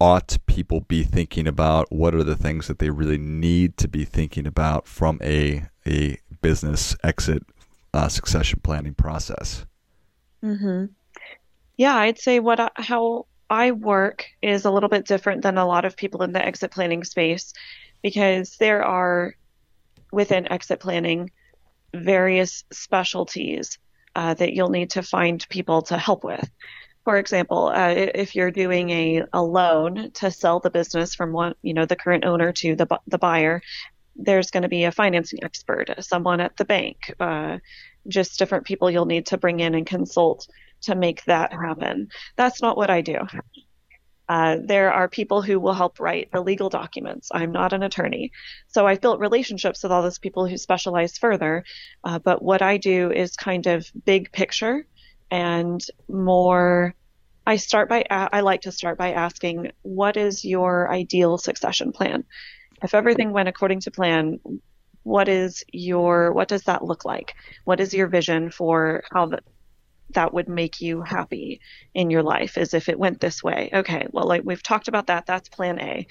ought 0.00 0.36
people 0.46 0.80
be 0.80 1.02
thinking 1.02 1.46
about? 1.46 1.90
What 1.90 2.14
are 2.14 2.24
the 2.24 2.36
things 2.36 2.68
that 2.68 2.78
they 2.78 2.90
really 2.90 3.18
need 3.18 3.76
to 3.78 3.88
be 3.88 4.04
thinking 4.04 4.46
about 4.46 4.86
from 4.86 5.18
a 5.22 5.66
a 5.86 6.18
business 6.42 6.96
exit 7.02 7.42
uh, 7.94 8.08
succession 8.08 8.60
planning 8.62 8.94
process? 8.94 9.64
Mm-hmm. 10.44 10.86
Yeah, 11.76 11.96
I'd 11.96 12.18
say 12.18 12.40
what 12.40 12.60
I, 12.60 12.70
how 12.76 13.26
I 13.48 13.72
work 13.72 14.26
is 14.42 14.64
a 14.64 14.70
little 14.70 14.88
bit 14.88 15.06
different 15.06 15.42
than 15.42 15.58
a 15.58 15.66
lot 15.66 15.84
of 15.84 15.96
people 15.96 16.22
in 16.22 16.32
the 16.32 16.44
exit 16.44 16.70
planning 16.70 17.04
space 17.04 17.52
because 18.02 18.56
there 18.58 18.84
are 18.84 19.34
within 20.12 20.50
exit 20.50 20.80
planning 20.80 21.30
various 21.94 22.64
specialties 22.70 23.78
uh, 24.14 24.34
that 24.34 24.52
you'll 24.52 24.70
need 24.70 24.90
to 24.90 25.02
find 25.02 25.46
people 25.48 25.82
to 25.82 25.98
help 25.98 26.24
with 26.24 26.50
for 27.06 27.18
example, 27.18 27.68
uh, 27.68 27.94
if 27.96 28.34
you're 28.34 28.50
doing 28.50 28.90
a, 28.90 29.22
a 29.32 29.40
loan 29.40 30.10
to 30.14 30.28
sell 30.28 30.58
the 30.58 30.70
business 30.70 31.14
from 31.14 31.30
one, 31.30 31.54
you 31.62 31.72
know, 31.72 31.86
the 31.86 31.94
current 31.94 32.24
owner 32.24 32.50
to 32.50 32.74
the, 32.74 32.88
the 33.06 33.16
buyer, 33.16 33.62
there's 34.16 34.50
going 34.50 34.64
to 34.64 34.68
be 34.68 34.82
a 34.82 34.90
financing 34.90 35.38
expert, 35.44 35.88
someone 36.00 36.40
at 36.40 36.56
the 36.56 36.64
bank, 36.64 37.14
uh, 37.20 37.58
just 38.08 38.40
different 38.40 38.66
people 38.66 38.90
you'll 38.90 39.06
need 39.06 39.26
to 39.26 39.38
bring 39.38 39.60
in 39.60 39.76
and 39.76 39.86
consult 39.86 40.48
to 40.80 40.96
make 40.96 41.24
that 41.26 41.52
happen. 41.52 42.08
That's 42.34 42.60
not 42.60 42.76
what 42.76 42.90
I 42.90 43.02
do. 43.02 43.18
Uh, 44.28 44.56
there 44.64 44.92
are 44.92 45.08
people 45.08 45.42
who 45.42 45.60
will 45.60 45.74
help 45.74 46.00
write 46.00 46.32
the 46.32 46.40
legal 46.40 46.70
documents. 46.70 47.28
I'm 47.32 47.52
not 47.52 47.72
an 47.72 47.84
attorney. 47.84 48.32
So 48.66 48.84
I've 48.84 49.00
built 49.00 49.20
relationships 49.20 49.84
with 49.84 49.92
all 49.92 50.02
those 50.02 50.18
people 50.18 50.48
who 50.48 50.56
specialize 50.56 51.18
further. 51.18 51.62
Uh, 52.02 52.18
but 52.18 52.42
what 52.42 52.62
I 52.62 52.78
do 52.78 53.12
is 53.12 53.36
kind 53.36 53.68
of 53.68 53.86
big 54.04 54.32
picture 54.32 54.84
and 55.30 55.84
more 56.08 56.94
I 57.46 57.56
start 57.56 57.88
by 57.88 58.04
I 58.10 58.40
like 58.40 58.62
to 58.62 58.72
start 58.72 58.98
by 58.98 59.12
asking 59.12 59.70
what 59.82 60.16
is 60.16 60.44
your 60.44 60.90
ideal 60.90 61.38
succession 61.38 61.92
plan? 61.92 62.24
If 62.82 62.94
everything 62.94 63.32
went 63.32 63.48
according 63.48 63.80
to 63.80 63.90
plan, 63.90 64.40
what 65.04 65.28
is 65.28 65.64
your 65.72 66.32
what 66.32 66.48
does 66.48 66.64
that 66.64 66.84
look 66.84 67.04
like? 67.04 67.34
What 67.64 67.78
is 67.78 67.94
your 67.94 68.08
vision 68.08 68.50
for 68.50 69.04
how 69.12 69.26
the, 69.26 69.40
that 70.14 70.34
would 70.34 70.48
make 70.48 70.80
you 70.80 71.02
happy 71.02 71.60
in 71.94 72.10
your 72.10 72.24
life? 72.24 72.58
Is 72.58 72.74
if 72.74 72.88
it 72.88 72.98
went 72.98 73.20
this 73.20 73.44
way. 73.44 73.70
Okay, 73.72 74.08
well, 74.10 74.26
like 74.26 74.42
we've 74.44 74.62
talked 74.62 74.88
about 74.88 75.06
that. 75.06 75.26
That's 75.26 75.48
plan 75.48 75.80
A. 75.80 76.06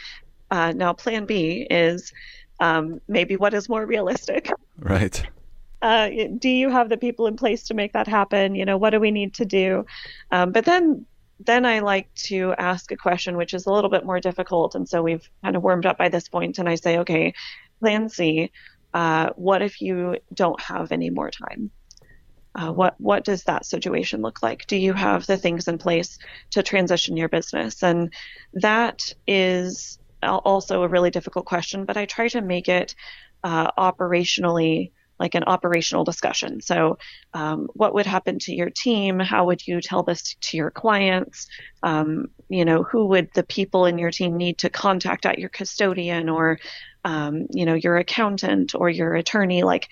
Uh, 0.50 0.72
now, 0.72 0.94
plan 0.94 1.26
B 1.26 1.68
is 1.70 2.14
um, 2.62 3.02
maybe 3.10 3.36
what 3.36 3.54
is 3.54 3.68
more 3.68 3.86
realistic. 3.86 4.50
Right 4.80 5.26
uh, 5.86 6.10
do 6.40 6.50
you 6.50 6.72
have 6.72 6.90
the 6.90 6.98
people 6.98 7.28
in 7.28 7.38
place 7.38 7.68
to 7.68 7.76
make 7.76 7.94
that 7.94 8.08
happen? 8.08 8.56
You 8.56 8.66
know, 8.66 8.76
what 8.76 8.90
do 8.90 9.00
we 9.00 9.12
need 9.12 9.36
to 9.36 9.46
do? 9.46 9.86
Um, 10.32 10.52
but 10.52 10.66
then 10.66 11.06
then 11.40 11.64
I 11.64 11.80
like 11.80 12.12
to 12.30 12.56
ask 12.58 12.92
a 12.92 12.96
question 12.96 13.38
which 13.38 13.54
is 13.54 13.68
a 13.68 13.72
little 13.72 13.90
bit 13.92 14.04
more 14.04 14.20
difficult. 14.20 14.74
And 14.74 14.90
so 14.90 15.04
we've 15.04 15.30
kind 15.44 15.56
of 15.56 15.62
warmed 15.62 15.86
up 15.86 15.98
by 15.98 16.10
this 16.10 16.28
point, 16.28 16.58
and 16.58 16.68
I 16.68 16.74
say, 16.76 17.00
okay, 17.00 17.36
plan 17.80 18.10
C. 18.10 18.52
Uh, 18.96 19.30
what 19.36 19.62
if 19.62 19.80
you 19.80 20.18
don't 20.34 20.60
have 20.60 20.92
any 20.92 21.12
more 21.12 21.30
time? 21.30 21.70
Uh, 22.56 22.72
what 22.72 22.96
what 23.00 23.24
does 23.24 23.44
that 23.44 23.66
situation 23.66 24.24
look 24.24 24.42
like? 24.42 24.66
Do 24.66 24.78
you 24.78 24.94
have 24.94 25.28
the 25.28 25.38
things 25.38 25.68
in 25.68 25.78
place 25.78 26.18
to 26.52 26.64
transition 26.64 27.16
your 27.16 27.30
business? 27.30 27.84
And 27.84 28.12
that 28.54 29.14
is 29.28 30.00
also 30.24 30.82
a 30.82 30.88
really 30.88 31.12
difficult 31.12 31.46
question, 31.46 31.86
but 31.86 31.96
I 31.96 32.06
try 32.06 32.28
to 32.30 32.42
make 32.42 32.70
it 32.70 32.96
uh, 33.44 33.70
operationally 33.78 34.92
like 35.20 35.36
an 35.36 35.44
operational 35.44 36.04
discussion. 36.04 36.62
So, 36.62 36.98
um, 37.34 37.68
what 37.74 37.94
would 37.94 38.06
happen 38.06 38.40
to 38.40 38.54
your 38.54 38.70
team? 38.70 39.20
How 39.20 39.46
would 39.46 39.66
you 39.66 39.82
tell 39.82 40.04
this 40.04 40.36
to 40.42 40.58
your 40.58 40.72
clients? 40.72 41.48
Um, 41.84 42.28
you 42.50 42.66
know, 42.66 42.84
who 42.84 43.08
would 43.08 43.30
the 43.34 43.44
people 43.44 43.86
in 43.86 43.98
your 43.98 44.12
team 44.12 44.38
need 44.38 44.60
to 44.60 44.70
contact 44.70 45.26
at 45.26 45.40
your 45.40 45.50
custodian 45.50 46.30
or, 46.30 46.60
um, 47.04 47.48
you 47.52 47.66
know, 47.66 47.76
your 47.76 47.98
accountant 47.98 48.76
or 48.76 48.90
your 48.90 49.16
attorney? 49.16 49.64
Like, 49.64 49.90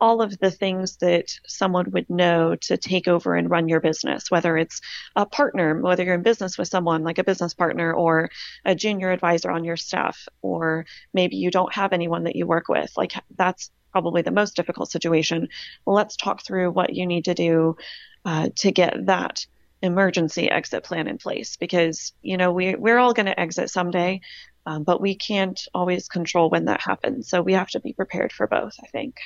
all 0.00 0.22
of 0.22 0.38
the 0.38 0.50
things 0.50 0.96
that 0.96 1.30
someone 1.46 1.90
would 1.90 2.08
know 2.08 2.56
to 2.56 2.76
take 2.76 3.06
over 3.06 3.34
and 3.34 3.50
run 3.50 3.68
your 3.68 3.80
business, 3.80 4.30
whether 4.30 4.56
it's 4.56 4.80
a 5.14 5.26
partner, 5.26 5.78
whether 5.80 6.02
you're 6.02 6.14
in 6.14 6.22
business 6.22 6.56
with 6.56 6.68
someone 6.68 7.04
like 7.04 7.18
a 7.18 7.24
business 7.24 7.52
partner 7.52 7.92
or 7.92 8.30
a 8.64 8.74
junior 8.74 9.10
advisor 9.10 9.50
on 9.50 9.64
your 9.64 9.76
staff, 9.76 10.26
or 10.40 10.86
maybe 11.12 11.36
you 11.36 11.50
don't 11.50 11.74
have 11.74 11.92
anyone 11.92 12.24
that 12.24 12.36
you 12.36 12.46
work 12.46 12.68
with. 12.68 12.90
Like 12.96 13.12
that's 13.36 13.70
probably 13.92 14.22
the 14.22 14.30
most 14.30 14.56
difficult 14.56 14.90
situation. 14.90 15.48
Well, 15.84 15.96
let's 15.96 16.16
talk 16.16 16.44
through 16.44 16.70
what 16.70 16.94
you 16.94 17.06
need 17.06 17.24
to 17.26 17.34
do 17.34 17.76
uh, 18.24 18.50
to 18.56 18.70
get 18.70 19.06
that 19.06 19.46
emergency 19.82 20.50
exit 20.50 20.84
plan 20.84 21.06
in 21.06 21.16
place 21.16 21.56
because 21.56 22.12
you 22.20 22.36
know 22.36 22.52
we 22.52 22.74
we're 22.74 22.98
all 22.98 23.14
going 23.14 23.24
to 23.24 23.40
exit 23.40 23.70
someday 23.70 24.20
um, 24.66 24.84
but 24.84 25.00
we 25.00 25.14
can't 25.14 25.66
always 25.72 26.06
control 26.06 26.50
when 26.50 26.66
that 26.66 26.82
happens 26.82 27.30
so 27.30 27.40
we 27.40 27.54
have 27.54 27.68
to 27.68 27.80
be 27.80 27.94
prepared 27.94 28.30
for 28.30 28.46
both 28.46 28.74
i 28.84 28.86
think 28.88 29.16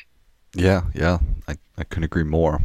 yeah, 0.55 0.83
yeah, 0.95 1.19
I, 1.49 1.57
I 1.77 1.85
couldn't 1.85 2.05
agree 2.05 2.25
more. 2.25 2.63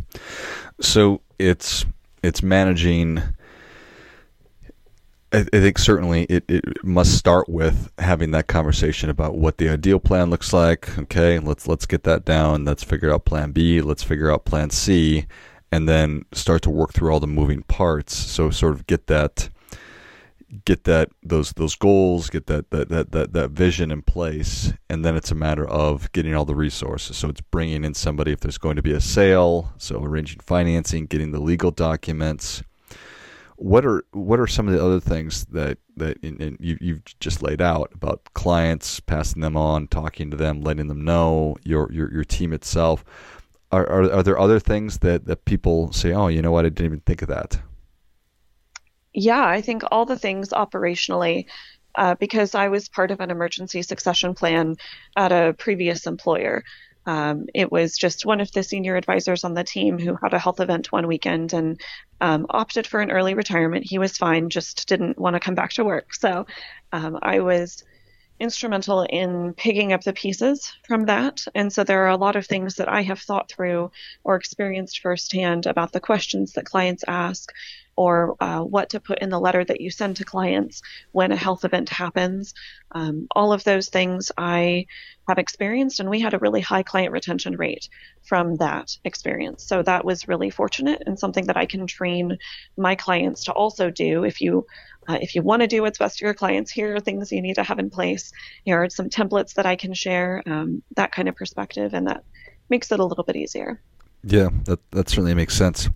So 0.80 1.22
it's 1.38 1.86
it's 2.24 2.44
managing. 2.44 3.22
I, 5.32 5.44
think 5.44 5.78
certainly 5.78 6.24
it, 6.24 6.44
it 6.48 6.84
must 6.84 7.16
start 7.16 7.48
with 7.48 7.92
having 8.00 8.32
that 8.32 8.48
conversation 8.48 9.10
about 9.10 9.38
what 9.38 9.58
the 9.58 9.70
ideal 9.70 10.00
plan 10.00 10.30
looks 10.32 10.54
like. 10.54 10.98
Okay, 10.98 11.38
let's 11.38 11.68
let's 11.68 11.86
get 11.86 12.04
that 12.04 12.26
down. 12.26 12.66
Let's 12.66 12.84
figure 12.84 13.14
out 13.14 13.26
Plan 13.26 13.52
B. 13.52 13.82
Let's 13.82 14.02
figure 14.02 14.32
out 14.32 14.46
Plan 14.46 14.72
C, 14.72 15.28
and 15.72 15.88
then 15.88 16.26
start 16.32 16.64
to 16.64 16.72
work 16.72 16.94
through 16.94 17.12
all 17.12 17.20
the 17.20 17.28
moving 17.28 17.62
parts. 17.64 18.16
So 18.16 18.50
sort 18.50 18.74
of 18.74 18.88
get 18.88 19.06
that 19.08 19.50
get 20.66 20.86
that 20.86 21.10
those 21.22 21.52
those 21.54 21.76
goals, 21.76 22.30
get 22.30 22.48
that 22.48 22.72
that 22.72 22.90
that 22.90 23.12
that, 23.12 23.34
that 23.34 23.52
vision 23.52 23.92
in 23.92 24.02
place, 24.02 24.74
and 24.90 25.06
then 25.06 25.16
it's 25.16 25.32
a 25.32 25.36
matter 25.36 25.68
of 25.68 26.12
getting 26.12 26.34
all 26.34 26.46
the 26.46 26.56
resources. 26.56 27.18
So 27.18 27.30
it's 27.30 27.42
bringing 27.42 27.84
in 27.84 27.94
somebody 27.94 28.32
if 28.32 28.40
there's 28.40 28.58
going 28.58 28.78
to 28.78 28.82
be 28.82 28.94
a 28.94 29.02
sale, 29.02 29.74
so 29.78 30.04
arranging 30.04 30.40
financing, 30.40 31.06
getting 31.06 31.32
the 31.32 31.40
legal 31.40 31.72
documents. 31.72 32.64
What 33.62 33.86
are 33.86 34.06
what 34.12 34.40
are 34.40 34.48
some 34.48 34.70
of 34.70 34.74
the 34.74 34.84
other 34.84 35.02
things 35.02 35.46
that 35.48 35.78
that 35.98 36.18
in, 36.24 36.38
in 36.38 36.58
you, 36.62 36.78
you've 36.80 37.04
just 37.20 37.44
laid 37.44 37.62
out 37.62 37.92
about 37.94 38.34
clients, 38.34 39.02
passing 39.02 39.42
them 39.42 39.58
on, 39.58 39.88
talking 39.88 40.32
to 40.32 40.38
them, 40.38 40.62
letting 40.62 40.88
them 40.88 41.04
know 41.04 41.58
your 41.64 41.92
your 41.92 42.12
your 42.12 42.24
team 42.24 42.54
itself? 42.54 43.04
Are, 43.72 43.88
are, 43.88 44.12
are 44.12 44.24
there 44.24 44.40
other 44.40 44.60
things 44.60 45.00
that, 45.00 45.26
that 45.26 45.46
people 45.46 45.92
say, 45.92 46.12
oh, 46.14 46.28
you 46.28 46.42
know 46.42 46.52
what, 46.52 46.66
I 46.66 46.70
didn't 46.70 46.86
even 46.86 47.00
think 47.02 47.22
of 47.22 47.28
that? 47.28 47.60
Yeah, 49.14 49.46
I 49.46 49.62
think 49.62 49.84
all 49.92 50.06
the 50.06 50.18
things 50.18 50.50
operationally, 50.50 51.46
uh, 51.96 52.16
because 52.16 52.56
I 52.56 52.70
was 52.70 52.90
part 52.90 53.12
of 53.12 53.20
an 53.20 53.30
emergency 53.30 53.84
succession 53.84 54.34
plan 54.34 54.76
at 55.16 55.32
a 55.32 55.54
previous 55.54 56.08
employer. 56.08 56.64
Um, 57.10 57.48
it 57.56 57.72
was 57.72 57.98
just 57.98 58.24
one 58.24 58.40
of 58.40 58.52
the 58.52 58.62
senior 58.62 58.96
advisors 58.96 59.44
on 59.44 59.56
the 59.56 59.64
team 59.64 59.98
who 59.98 60.16
had 60.22 60.36
a 60.36 60.38
health 60.38 60.60
event 60.60 60.92
one 60.92 61.08
weekend 61.08 61.54
and 61.54 61.82
um, 62.22 62.46
opted 62.52 62.86
for 62.86 63.02
an 63.02 63.10
early 63.10 63.34
retirement. 63.34 63.84
He 63.84 63.98
was 63.98 64.16
fine, 64.16 64.52
just 64.52 64.88
didn't 64.88 65.18
want 65.18 65.34
to 65.34 65.40
come 65.40 65.56
back 65.56 65.72
to 65.72 65.84
work. 65.84 66.14
So 66.14 66.46
um, 66.92 67.18
I 67.24 67.40
was 67.40 67.84
instrumental 68.40 69.08
in 69.10 69.56
picking 69.56 69.92
up 69.92 70.04
the 70.04 70.14
pieces 70.14 70.72
from 70.88 71.08
that. 71.08 71.46
And 71.56 71.74
so 71.74 71.84
there 71.84 72.04
are 72.04 72.10
a 72.10 72.16
lot 72.16 72.36
of 72.36 72.46
things 72.46 72.76
that 72.76 72.88
I 72.88 73.02
have 73.02 73.20
thought 73.20 73.50
through 73.50 73.90
or 74.24 74.36
experienced 74.36 75.00
firsthand 75.00 75.66
about 75.66 75.92
the 75.92 76.00
questions 76.00 76.54
that 76.54 76.66
clients 76.66 77.04
ask 77.08 77.52
or 78.00 78.38
uh, 78.40 78.62
what 78.62 78.92
to 78.92 79.00
put 79.02 79.20
in 79.20 79.30
the 79.30 79.38
letter 79.38 79.62
that 79.62 79.82
you 79.82 79.92
send 79.92 80.16
to 80.16 80.24
clients 80.24 80.82
when 81.12 81.34
a 81.34 81.36
health 81.36 81.66
event 81.66 81.90
happens. 81.90 82.54
Um, 82.94 83.28
all 83.36 83.52
of 83.52 83.66
those 83.66 83.90
things 83.90 84.32
I 84.38 84.86
have 85.28 85.38
experienced, 85.38 86.00
and 86.00 86.10
we 86.10 86.22
had 86.22 86.34
a 86.34 86.40
really 86.40 86.62
high 86.62 86.84
client 86.84 87.12
retention 87.12 87.58
rate 87.58 87.90
from 88.24 88.56
that 88.56 88.96
experience. 89.04 89.66
So 89.68 89.84
that 89.84 90.06
was 90.06 90.30
really 90.30 90.50
fortunate 90.50 91.04
and 91.06 91.20
something 91.20 91.48
that 91.48 91.58
I 91.58 91.66
can 91.66 91.88
train 91.88 92.38
my 92.78 92.96
clients 92.96 93.44
to 93.44 93.52
also 93.52 93.90
do. 93.90 94.24
If 94.24 94.40
you 94.40 94.66
uh, 95.10 95.18
if 95.22 95.36
you 95.36 95.42
want 95.42 95.62
to 95.62 95.68
do 95.68 95.82
what's 95.82 96.00
best 96.00 96.20
for 96.20 96.26
your 96.26 96.34
clients, 96.34 96.72
here 96.72 96.96
are 96.96 97.02
things 97.02 97.34
you 97.34 97.42
need 97.42 97.56
to 97.56 97.64
have 97.64 97.80
in 97.80 97.90
place. 97.90 98.32
Here 98.64 98.82
are 98.82 98.90
some 98.90 99.10
templates 99.10 99.56
that 99.56 99.66
I 99.66 99.76
can 99.76 99.94
share. 99.94 100.42
Um, 100.46 100.84
that 100.96 101.12
kind 101.12 101.28
of 101.28 101.36
perspective, 101.36 101.94
and 101.94 102.08
that 102.08 102.24
makes 102.70 102.94
it 102.94 103.02
a 103.02 103.06
little 103.06 103.26
bit 103.26 103.36
easier. 103.36 103.82
Yeah, 104.24 104.48
that 104.64 104.80
that 104.92 105.10
certainly 105.10 105.34
makes 105.34 105.54
sense. 105.54 105.90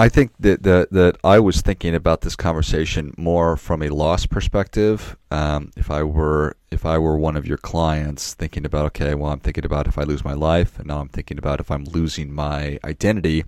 I 0.00 0.08
think 0.08 0.32
that, 0.40 0.62
that 0.62 0.92
that 0.92 1.18
I 1.22 1.40
was 1.40 1.60
thinking 1.60 1.94
about 1.94 2.22
this 2.22 2.34
conversation 2.34 3.12
more 3.18 3.54
from 3.58 3.82
a 3.82 3.90
loss 3.90 4.24
perspective. 4.24 5.14
Um, 5.30 5.72
if 5.76 5.90
I 5.90 6.04
were 6.04 6.56
if 6.70 6.86
I 6.86 6.96
were 6.96 7.18
one 7.18 7.36
of 7.36 7.46
your 7.46 7.58
clients, 7.58 8.32
thinking 8.32 8.64
about 8.64 8.86
okay, 8.86 9.14
well, 9.14 9.30
I'm 9.30 9.40
thinking 9.40 9.66
about 9.66 9.86
if 9.86 9.98
I 9.98 10.04
lose 10.04 10.24
my 10.24 10.32
life, 10.32 10.78
and 10.78 10.88
now 10.88 11.00
I'm 11.00 11.10
thinking 11.10 11.36
about 11.36 11.60
if 11.60 11.70
I'm 11.70 11.84
losing 11.84 12.32
my 12.32 12.78
identity. 12.82 13.44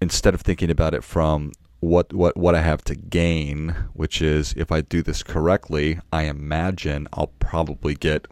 Instead 0.00 0.34
of 0.34 0.40
thinking 0.40 0.70
about 0.70 0.92
it 0.92 1.04
from 1.04 1.52
what 1.78 2.12
what 2.12 2.36
what 2.36 2.56
I 2.56 2.60
have 2.60 2.82
to 2.86 2.96
gain, 2.96 3.76
which 3.92 4.20
is 4.20 4.54
if 4.56 4.72
I 4.72 4.80
do 4.80 5.02
this 5.02 5.22
correctly, 5.22 6.00
I 6.12 6.24
imagine 6.24 7.06
I'll 7.12 7.32
probably 7.38 7.94
get 7.94 8.26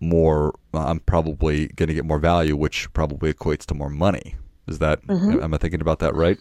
more. 0.00 0.54
I'm 0.72 1.00
probably 1.00 1.66
going 1.66 1.88
to 1.88 1.94
get 1.94 2.06
more 2.06 2.18
value, 2.18 2.56
which 2.56 2.90
probably 2.94 3.34
equates 3.34 3.66
to 3.66 3.74
more 3.74 3.90
money 3.90 4.36
is 4.68 4.78
that 4.78 5.02
mm-hmm. 5.06 5.42
am 5.42 5.54
I 5.54 5.58
thinking 5.58 5.80
about 5.80 6.00
that 6.00 6.14
right? 6.14 6.38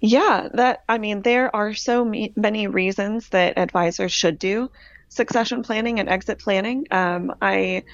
Yeah, 0.00 0.48
that 0.54 0.82
I 0.88 0.98
mean 0.98 1.22
there 1.22 1.54
are 1.54 1.74
so 1.74 2.04
many 2.04 2.66
reasons 2.66 3.28
that 3.30 3.58
advisors 3.58 4.12
should 4.12 4.38
do 4.38 4.70
succession 5.08 5.62
planning 5.62 6.00
and 6.00 6.08
exit 6.08 6.38
planning. 6.38 6.86
Um, 6.90 7.34
I 7.42 7.84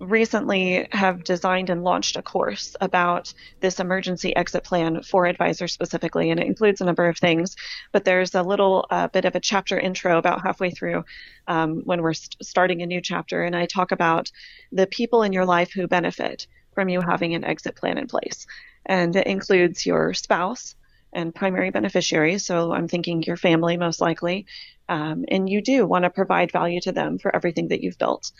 recently 0.00 0.88
have 0.90 1.22
designed 1.22 1.70
and 1.70 1.84
launched 1.84 2.16
a 2.16 2.22
course 2.22 2.74
about 2.80 3.32
this 3.60 3.78
emergency 3.78 4.34
exit 4.34 4.64
plan 4.64 5.02
for 5.02 5.26
advisors 5.26 5.72
specifically, 5.72 6.30
and 6.30 6.40
it 6.40 6.46
includes 6.46 6.80
a 6.80 6.84
number 6.84 7.06
of 7.06 7.16
things. 7.16 7.54
But 7.92 8.04
there's 8.04 8.34
a 8.34 8.42
little 8.42 8.86
uh, 8.90 9.08
bit 9.08 9.24
of 9.24 9.36
a 9.36 9.40
chapter 9.40 9.78
intro 9.78 10.18
about 10.18 10.42
halfway 10.42 10.70
through 10.70 11.04
um, 11.46 11.82
when 11.84 12.02
we're 12.02 12.14
st- 12.14 12.44
starting 12.44 12.82
a 12.82 12.86
new 12.86 13.00
chapter, 13.00 13.44
and 13.44 13.54
I 13.54 13.66
talk 13.66 13.92
about 13.92 14.32
the 14.72 14.88
people 14.88 15.22
in 15.22 15.32
your 15.32 15.46
life 15.46 15.72
who 15.72 15.86
benefit 15.86 16.48
from 16.74 16.88
you 16.88 17.00
having 17.00 17.34
an 17.34 17.44
exit 17.44 17.76
plan 17.76 17.98
in 17.98 18.08
place 18.08 18.46
and 18.86 19.14
it 19.16 19.26
includes 19.26 19.86
your 19.86 20.14
spouse 20.14 20.74
and 21.12 21.34
primary 21.34 21.70
beneficiaries. 21.70 22.46
So 22.46 22.72
I'm 22.72 22.88
thinking 22.88 23.22
your 23.22 23.36
family 23.36 23.76
most 23.76 24.00
likely, 24.00 24.46
um, 24.88 25.24
and 25.28 25.48
you 25.48 25.62
do 25.62 25.86
want 25.86 26.04
to 26.04 26.10
provide 26.10 26.52
value 26.52 26.80
to 26.82 26.92
them 26.92 27.18
for 27.18 27.34
everything 27.34 27.68
that 27.68 27.82
you've 27.82 27.98
built. 27.98 28.30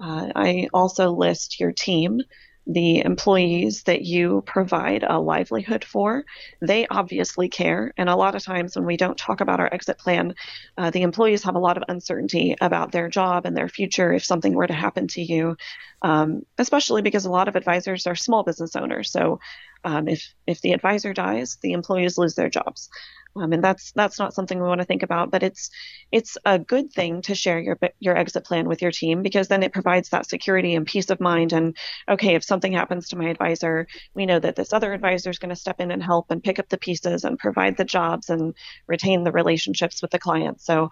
Uh, 0.00 0.32
I 0.34 0.68
also 0.72 1.10
list 1.10 1.60
your 1.60 1.72
team 1.72 2.20
the 2.66 3.00
employees 3.00 3.82
that 3.84 4.02
you 4.02 4.42
provide 4.46 5.02
a 5.02 5.18
livelihood 5.18 5.84
for, 5.84 6.24
they 6.60 6.86
obviously 6.86 7.48
care. 7.48 7.92
And 7.96 8.08
a 8.08 8.16
lot 8.16 8.34
of 8.34 8.44
times 8.44 8.76
when 8.76 8.86
we 8.86 8.96
don't 8.96 9.18
talk 9.18 9.40
about 9.40 9.58
our 9.58 9.72
exit 9.72 9.98
plan, 9.98 10.34
uh, 10.78 10.90
the 10.90 11.02
employees 11.02 11.42
have 11.42 11.56
a 11.56 11.60
lot 11.60 11.76
of 11.76 11.84
uncertainty 11.88 12.56
about 12.60 12.92
their 12.92 13.08
job 13.08 13.46
and 13.46 13.56
their 13.56 13.68
future 13.68 14.12
if 14.12 14.24
something 14.24 14.54
were 14.54 14.66
to 14.66 14.72
happen 14.72 15.08
to 15.08 15.22
you, 15.22 15.56
um, 16.02 16.42
especially 16.58 17.02
because 17.02 17.24
a 17.24 17.30
lot 17.30 17.48
of 17.48 17.56
advisors 17.56 18.06
are 18.06 18.14
small 18.14 18.44
business 18.44 18.76
owners. 18.76 19.10
So 19.10 19.40
um, 19.84 20.06
if, 20.06 20.32
if 20.46 20.60
the 20.60 20.72
advisor 20.72 21.12
dies, 21.12 21.58
the 21.62 21.72
employees 21.72 22.16
lose 22.16 22.36
their 22.36 22.50
jobs. 22.50 22.88
Um, 23.34 23.52
and 23.52 23.64
that's 23.64 23.92
that's 23.92 24.18
not 24.18 24.34
something 24.34 24.60
we 24.60 24.68
want 24.68 24.80
to 24.80 24.86
think 24.86 25.02
about. 25.02 25.30
But 25.30 25.42
it's 25.42 25.70
it's 26.10 26.36
a 26.44 26.58
good 26.58 26.92
thing 26.92 27.22
to 27.22 27.34
share 27.34 27.58
your 27.58 27.78
your 27.98 28.16
exit 28.16 28.44
plan 28.44 28.68
with 28.68 28.82
your 28.82 28.90
team 28.90 29.22
because 29.22 29.48
then 29.48 29.62
it 29.62 29.72
provides 29.72 30.10
that 30.10 30.28
security 30.28 30.74
and 30.74 30.86
peace 30.86 31.08
of 31.08 31.20
mind. 31.20 31.52
And 31.52 31.76
okay, 32.08 32.34
if 32.34 32.44
something 32.44 32.72
happens 32.72 33.08
to 33.08 33.16
my 33.16 33.28
advisor, 33.30 33.86
we 34.14 34.26
know 34.26 34.38
that 34.38 34.56
this 34.56 34.72
other 34.72 34.92
advisor 34.92 35.30
is 35.30 35.38
going 35.38 35.50
to 35.50 35.56
step 35.56 35.80
in 35.80 35.90
and 35.90 36.02
help 36.02 36.30
and 36.30 36.42
pick 36.42 36.58
up 36.58 36.68
the 36.68 36.78
pieces 36.78 37.24
and 37.24 37.38
provide 37.38 37.76
the 37.76 37.84
jobs 37.84 38.28
and 38.28 38.54
retain 38.86 39.24
the 39.24 39.32
relationships 39.32 40.02
with 40.02 40.10
the 40.10 40.18
clients. 40.18 40.66
So 40.66 40.90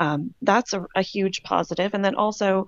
um, 0.00 0.34
that's 0.40 0.72
a, 0.72 0.86
a, 0.96 1.02
huge 1.02 1.42
positive. 1.42 1.94
And 1.94 2.04
then 2.04 2.14
also 2.16 2.66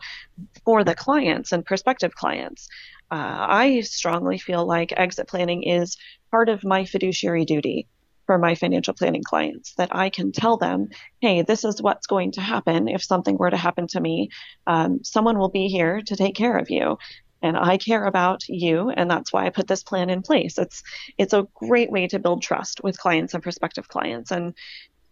for 0.65 0.85
the 0.85 0.95
clients 0.95 1.51
and 1.51 1.65
prospective 1.65 2.15
clients, 2.15 2.69
uh, 3.11 3.47
I 3.49 3.81
strongly 3.81 4.39
feel 4.39 4.65
like 4.67 4.93
exit 4.97 5.29
planning 5.29 5.63
is 5.63 5.97
part 6.31 6.49
of 6.49 6.63
my 6.63 6.85
fiduciary 6.85 7.45
duty 7.45 7.89
for 8.27 8.39
my 8.39 8.55
financial 8.55 8.95
planning 8.95 9.23
clients 9.23 9.75
that 9.75 9.95
I 9.95 10.11
can 10.11 10.33
tell 10.33 10.57
them, 10.57 10.89
hey, 11.21 11.43
this 11.43 11.65
is 11.65 11.83
what's 11.83 12.07
going 12.07 12.33
to 12.33 12.41
happen 12.41 12.89
if 12.89 13.03
something 13.03 13.37
were 13.37 13.51
to 13.51 13.57
happen 13.57 13.87
to 13.89 14.01
me. 14.01 14.31
Um, 14.67 15.05
someone 15.05 15.39
will 15.39 15.51
be 15.51 15.69
here 15.69 16.01
to 16.03 16.17
take 16.17 16.35
care 16.35 16.57
of 16.57 16.71
you. 16.71 16.99
And 17.43 17.59
I 17.59 17.77
care 17.77 18.07
about 18.07 18.49
you, 18.49 18.89
and 18.89 19.11
that's 19.11 19.31
why 19.31 19.45
I 19.45 19.51
put 19.51 19.67
this 19.67 19.83
plan 19.83 20.09
in 20.09 20.23
place. 20.23 20.57
It's 20.57 20.83
it's 21.19 21.35
a 21.35 21.47
great 21.53 21.91
way 21.91 22.07
to 22.07 22.19
build 22.19 22.43
trust 22.43 22.83
with 22.83 22.99
clients 22.99 23.35
and 23.35 23.43
prospective 23.43 23.87
clients, 23.87 24.31
and 24.31 24.55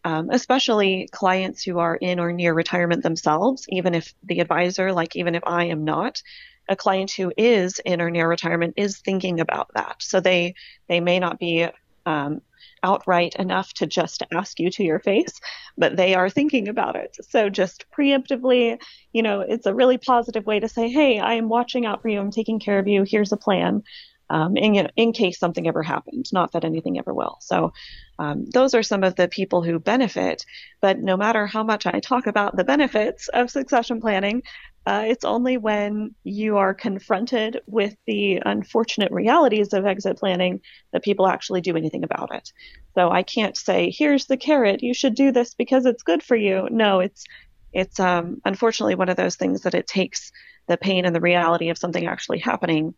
um, 0.05 0.31
especially 0.31 1.11
clients 1.13 1.63
who 1.63 1.79
are 1.79 1.95
in 1.95 2.19
or 2.19 2.33
near 2.33 2.55
retirement 2.55 3.03
themselves. 3.03 3.67
Even 3.69 3.95
if 3.95 4.15
the 4.25 4.41
advisor, 4.41 4.95
like 4.95 5.15
even 5.15 5.35
if 5.35 5.43
I 5.47 5.67
am 5.67 5.85
not, 5.85 6.23
a 6.71 6.77
client 6.77 7.13
who 7.13 7.35
is 7.37 7.81
in 7.85 8.01
or 8.01 8.09
near 8.09 8.27
retirement 8.29 8.75
is 8.79 8.99
thinking 8.99 9.41
about 9.41 9.71
that. 9.75 9.97
So 10.01 10.21
they 10.21 10.55
they 10.89 11.01
may 11.01 11.19
not 11.19 11.39
be 11.39 11.69
um, 12.07 12.41
outright 12.83 13.37
enough 13.37 13.73
to 13.75 13.87
just 13.87 14.23
ask 14.33 14.59
you 14.59 14.71
to 14.71 14.83
your 14.83 15.01
face, 15.01 15.41
but 15.77 15.97
they 15.97 16.15
are 16.15 16.29
thinking 16.29 16.69
about 16.69 16.97
it. 16.97 17.17
So 17.29 17.49
just 17.49 17.85
preemptively, 17.97 18.81
you 19.13 19.23
know, 19.23 19.41
it's 19.41 19.67
a 19.67 19.75
really 19.75 19.99
positive 19.99 20.47
way 20.47 20.61
to 20.61 20.69
say, 20.69 20.89
hey, 20.89 21.19
I 21.19 21.35
am 21.35 21.49
watching 21.49 21.87
out 21.87 22.03
for 22.03 22.09
you. 22.09 22.21
I'm 22.21 22.31
taking 22.31 22.59
care 22.61 22.79
of 22.79 22.89
you. 22.89 23.05
Here's 23.07 23.33
a 23.33 23.37
plan. 23.37 23.83
Um, 24.33 24.57
in, 24.57 24.89
in 24.97 25.13
case 25.13 25.39
something 25.39 25.69
ever 25.69 25.83
happened, 25.83 26.25
not 26.33 26.53
that 26.53 26.65
anything 26.65 26.99
ever 26.99 27.13
will. 27.13 27.37
So, 27.41 27.75
um, 28.19 28.47
those 28.47 28.73
are 28.73 28.83
some 28.83 29.05
of 29.05 29.15
the 29.15 29.29
people 29.29 29.63
who 29.63 29.79
benefit. 29.79 30.47
But 30.81 30.99
no 31.01 31.19
matter 31.19 31.47
how 31.47 31.63
much 31.63 31.85
I 31.85 32.01
talk 32.01 32.27
about 32.27 32.57
the 32.57 32.65
benefits 32.65 33.29
of 33.29 33.51
succession 33.51 34.01
planning, 34.01 34.43
uh, 34.87 35.05
it's 35.07 35.27
only 35.27 35.59
when 35.59 36.15
you 36.25 36.57
are 36.57 36.73
confronted 36.73 37.61
with 37.67 37.95
the 38.07 38.43
unfortunate 38.45 39.13
realities 39.13 39.75
of 39.75 39.85
exit 39.85 40.19
planning 40.19 40.61
that 40.93 41.05
people 41.05 41.27
actually 41.27 41.61
do 41.61 41.77
anything 41.77 42.03
about 42.03 42.35
it. 42.35 42.51
So 42.95 43.11
I 43.11 43.23
can't 43.23 43.57
say, 43.57 43.91
"Here's 43.91 44.27
the 44.27 44.39
carrot. 44.39 44.83
You 44.83 44.95
should 44.95 45.15
do 45.15 45.31
this 45.31 45.55
because 45.55 45.85
it's 45.85 46.03
good 46.03 46.23
for 46.23 46.37
you." 46.37 46.69
No, 46.71 47.01
it's 47.01 47.25
it's 47.73 48.01
um, 48.01 48.41
unfortunately 48.45 48.95
one 48.95 49.09
of 49.09 49.17
those 49.17 49.37
things 49.37 49.63
that 49.63 49.75
it 49.75 49.87
takes 49.87 50.33
the 50.69 50.77
pain 50.77 51.05
and 51.05 51.15
the 51.15 51.21
reality 51.21 51.69
of 51.71 51.79
something 51.79 52.07
actually 52.07 52.39
happening 52.39 52.95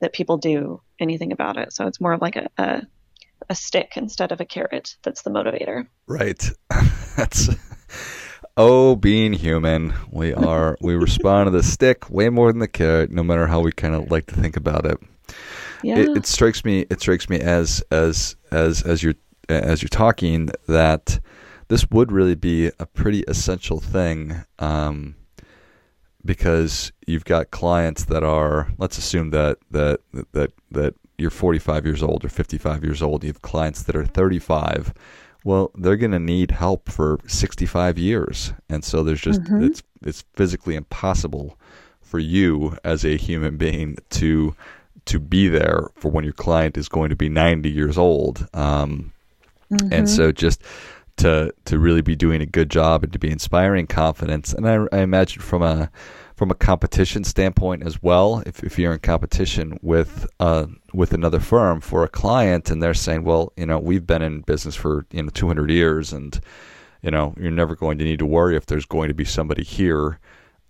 that 0.00 0.12
people 0.12 0.36
do 0.36 0.80
anything 1.00 1.32
about 1.32 1.56
it. 1.56 1.72
So 1.72 1.86
it's 1.86 2.00
more 2.00 2.12
of 2.12 2.20
like 2.20 2.36
a, 2.36 2.48
a, 2.58 2.82
a 3.48 3.54
stick 3.54 3.92
instead 3.96 4.32
of 4.32 4.40
a 4.40 4.44
carrot 4.44 4.96
that's 5.02 5.22
the 5.22 5.30
motivator. 5.30 5.86
Right. 6.06 6.42
that's 7.16 7.48
oh, 8.58 8.96
being 8.96 9.32
human, 9.32 9.94
we 10.10 10.34
are 10.34 10.76
we 10.80 10.94
respond 10.96 11.46
to 11.46 11.50
the 11.50 11.62
stick 11.62 12.10
way 12.10 12.28
more 12.28 12.52
than 12.52 12.58
the 12.58 12.68
carrot, 12.68 13.10
no 13.10 13.22
matter 13.22 13.46
how 13.46 13.60
we 13.60 13.72
kind 13.72 13.94
of 13.94 14.10
like 14.10 14.26
to 14.26 14.34
think 14.34 14.56
about 14.56 14.84
it. 14.84 14.98
Yeah. 15.82 15.98
It, 15.98 16.18
it 16.18 16.26
strikes 16.26 16.64
me. 16.64 16.84
It 16.90 17.00
strikes 17.00 17.30
me 17.30 17.40
as 17.40 17.82
as 17.90 18.36
as 18.50 18.82
as 18.82 19.02
you're 19.02 19.14
as 19.48 19.80
you're 19.80 19.88
talking 19.88 20.50
that 20.66 21.20
this 21.68 21.88
would 21.90 22.12
really 22.12 22.34
be 22.34 22.70
a 22.78 22.86
pretty 22.86 23.22
essential 23.28 23.80
thing. 23.80 24.44
Um, 24.58 25.14
because 26.28 26.92
you've 27.06 27.24
got 27.24 27.50
clients 27.50 28.04
that 28.04 28.22
are 28.22 28.70
let's 28.76 28.98
assume 28.98 29.30
that 29.30 29.56
that 29.70 30.00
that 30.32 30.52
that 30.70 30.94
you're 31.16 31.30
45 31.30 31.86
years 31.86 32.02
old 32.02 32.22
or 32.22 32.28
55 32.28 32.84
years 32.84 33.00
old 33.02 33.24
you 33.24 33.28
have 33.28 33.40
clients 33.40 33.82
that 33.84 33.96
are 33.96 34.04
35 34.04 34.92
well, 35.44 35.70
they're 35.76 35.96
going 35.96 36.12
to 36.12 36.18
need 36.18 36.50
help 36.50 36.90
for 36.90 37.18
65 37.26 37.96
years. 37.96 38.52
And 38.68 38.84
so 38.84 39.02
there's 39.02 39.20
just, 39.20 39.40
mm-hmm. 39.42 39.64
it's, 39.64 39.82
it's 40.02 40.24
physically 40.34 40.74
impossible 40.74 41.56
for 42.02 42.18
you 42.18 42.76
as 42.84 43.04
a 43.04 43.16
human 43.16 43.56
being 43.56 43.96
to, 44.10 44.54
to 45.06 45.18
be 45.18 45.48
there 45.48 45.88
for 45.94 46.10
when 46.10 46.24
your 46.24 46.34
client 46.34 46.76
is 46.76 46.88
going 46.88 47.08
to 47.10 47.16
be 47.16 47.28
90 47.28 47.70
years 47.70 47.96
old. 47.96 48.48
Um, 48.52 49.12
mm-hmm. 49.72 49.92
And 49.92 50.10
so 50.10 50.32
just, 50.32 50.60
to 51.18 51.52
to 51.66 51.78
really 51.78 52.00
be 52.00 52.16
doing 52.16 52.40
a 52.40 52.46
good 52.46 52.70
job 52.70 53.04
and 53.04 53.12
to 53.12 53.18
be 53.18 53.30
inspiring 53.30 53.86
confidence. 53.86 54.52
And 54.52 54.68
I, 54.68 54.86
I 54.92 55.00
imagine 55.00 55.42
from 55.42 55.62
a 55.62 55.90
from 56.38 56.50
a 56.52 56.54
competition 56.54 57.24
standpoint 57.24 57.82
as 57.82 58.00
well. 58.00 58.44
If, 58.46 58.62
if 58.62 58.78
you're 58.78 58.92
in 58.92 59.00
competition 59.00 59.78
with 59.82 60.26
uh, 60.40 60.66
with 60.94 61.12
another 61.12 61.40
firm 61.40 61.80
for 61.80 62.04
a 62.04 62.08
client, 62.08 62.70
and 62.70 62.82
they're 62.82 62.94
saying, 62.94 63.24
"Well, 63.24 63.52
you 63.56 63.66
know, 63.66 63.78
we've 63.78 64.06
been 64.06 64.22
in 64.22 64.42
business 64.42 64.74
for 64.74 65.06
you 65.10 65.22
know 65.22 65.30
200 65.30 65.70
years, 65.70 66.12
and 66.12 66.38
you 67.02 67.10
know, 67.10 67.34
you're 67.38 67.50
never 67.50 67.76
going 67.76 67.98
to 67.98 68.04
need 68.04 68.20
to 68.20 68.26
worry 68.26 68.56
if 68.56 68.66
there's 68.66 68.86
going 68.86 69.08
to 69.08 69.14
be 69.14 69.24
somebody 69.24 69.64
here 69.64 70.18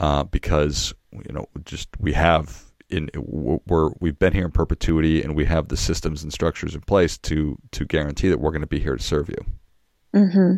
uh, 0.00 0.24
because 0.24 0.94
you 1.12 1.32
know, 1.32 1.46
just 1.64 1.88
we 2.00 2.12
have." 2.14 2.64
In, 2.90 3.10
we're 3.14 3.90
we've 4.00 4.18
been 4.18 4.32
here 4.32 4.46
in 4.46 4.50
perpetuity, 4.50 5.22
and 5.22 5.36
we 5.36 5.44
have 5.44 5.68
the 5.68 5.76
systems 5.76 6.22
and 6.22 6.32
structures 6.32 6.74
in 6.74 6.80
place 6.80 7.18
to 7.18 7.58
to 7.72 7.84
guarantee 7.84 8.30
that 8.30 8.40
we're 8.40 8.50
going 8.50 8.62
to 8.62 8.66
be 8.66 8.80
here 8.80 8.96
to 8.96 9.02
serve 9.02 9.28
you. 9.28 9.57
Mm-hmm. 10.18 10.56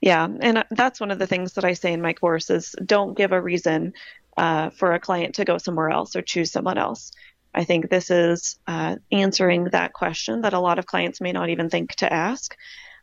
Yeah, 0.00 0.28
and 0.40 0.64
that's 0.70 1.00
one 1.00 1.10
of 1.10 1.18
the 1.18 1.26
things 1.26 1.54
that 1.54 1.64
I 1.64 1.74
say 1.74 1.92
in 1.92 2.02
my 2.02 2.12
course 2.12 2.50
is 2.50 2.74
don't 2.84 3.16
give 3.16 3.32
a 3.32 3.40
reason 3.40 3.94
uh, 4.36 4.70
for 4.70 4.92
a 4.92 5.00
client 5.00 5.36
to 5.36 5.44
go 5.44 5.58
somewhere 5.58 5.90
else 5.90 6.16
or 6.16 6.22
choose 6.22 6.52
someone 6.52 6.78
else. 6.78 7.12
I 7.54 7.64
think 7.64 7.88
this 7.88 8.10
is 8.10 8.58
uh, 8.66 8.96
answering 9.10 9.64
that 9.64 9.92
question 9.92 10.42
that 10.42 10.54
a 10.54 10.60
lot 10.60 10.78
of 10.78 10.86
clients 10.86 11.20
may 11.20 11.32
not 11.32 11.50
even 11.50 11.68
think 11.68 11.94
to 11.96 12.12
ask. 12.12 12.56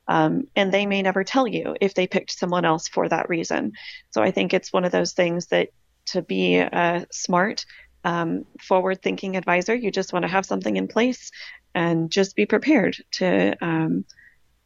Um, 0.07 0.45
and 0.55 0.73
they 0.73 0.87
may 0.87 1.01
never 1.03 1.23
tell 1.23 1.47
you 1.47 1.75
if 1.79 1.93
they 1.93 2.07
picked 2.07 2.31
someone 2.31 2.65
else 2.65 2.87
for 2.87 3.07
that 3.07 3.29
reason. 3.29 3.73
So 4.09 4.23
I 4.23 4.31
think 4.31 4.53
it's 4.53 4.73
one 4.73 4.85
of 4.85 4.91
those 4.91 5.13
things 5.13 5.47
that 5.47 5.69
to 6.07 6.23
be 6.23 6.57
a 6.57 7.05
smart, 7.11 7.65
um, 8.03 8.45
forward 8.59 9.03
thinking 9.03 9.37
advisor, 9.37 9.75
you 9.75 9.91
just 9.91 10.11
want 10.11 10.23
to 10.23 10.29
have 10.29 10.45
something 10.45 10.77
in 10.77 10.87
place 10.87 11.31
and 11.75 12.09
just 12.09 12.35
be 12.35 12.45
prepared 12.45 12.97
to. 13.11 13.55
Um, 13.61 14.05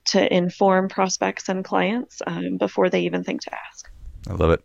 to 0.05 0.33
inform 0.33 0.89
prospects 0.89 1.49
and 1.49 1.63
clients 1.63 2.21
um, 2.27 2.57
before 2.57 2.89
they 2.89 3.01
even 3.01 3.23
think 3.23 3.41
to 3.41 3.51
ask. 3.53 3.89
I 4.29 4.33
love 4.33 4.51
it. 4.51 4.63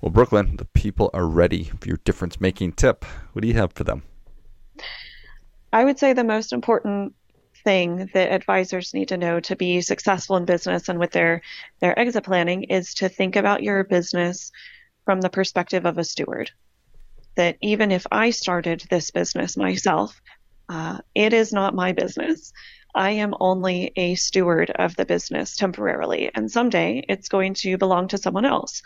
Well, 0.00 0.10
Brooklyn, 0.10 0.56
the 0.56 0.64
people 0.64 1.10
are 1.14 1.26
ready 1.26 1.64
for 1.80 1.86
your 1.86 1.98
difference 1.98 2.40
making 2.40 2.72
tip. 2.72 3.04
What 3.32 3.42
do 3.42 3.48
you 3.48 3.54
have 3.54 3.72
for 3.72 3.84
them? 3.84 4.02
I 5.72 5.84
would 5.84 5.98
say 5.98 6.12
the 6.12 6.24
most 6.24 6.52
important 6.52 7.14
thing 7.64 8.10
that 8.12 8.32
advisors 8.32 8.92
need 8.92 9.08
to 9.08 9.16
know 9.16 9.40
to 9.40 9.56
be 9.56 9.80
successful 9.80 10.36
in 10.36 10.44
business 10.44 10.88
and 10.88 10.98
with 10.98 11.12
their 11.12 11.42
their 11.80 11.96
exit 11.96 12.24
planning 12.24 12.64
is 12.64 12.94
to 12.94 13.08
think 13.08 13.36
about 13.36 13.62
your 13.62 13.84
business 13.84 14.50
from 15.04 15.20
the 15.20 15.30
perspective 15.30 15.86
of 15.86 15.98
a 15.98 16.04
steward. 16.04 16.50
That 17.36 17.56
even 17.62 17.90
if 17.92 18.06
I 18.10 18.30
started 18.30 18.84
this 18.90 19.10
business 19.10 19.56
myself, 19.56 20.20
uh, 20.68 20.98
it 21.14 21.32
is 21.32 21.52
not 21.52 21.74
my 21.74 21.92
business. 21.92 22.52
I 22.94 23.12
am 23.12 23.34
only 23.40 23.92
a 23.96 24.14
steward 24.16 24.70
of 24.70 24.96
the 24.96 25.06
business 25.06 25.56
temporarily, 25.56 26.30
and 26.34 26.50
someday 26.50 27.04
it's 27.08 27.28
going 27.28 27.54
to 27.54 27.78
belong 27.78 28.08
to 28.08 28.18
someone 28.18 28.44
else. 28.44 28.82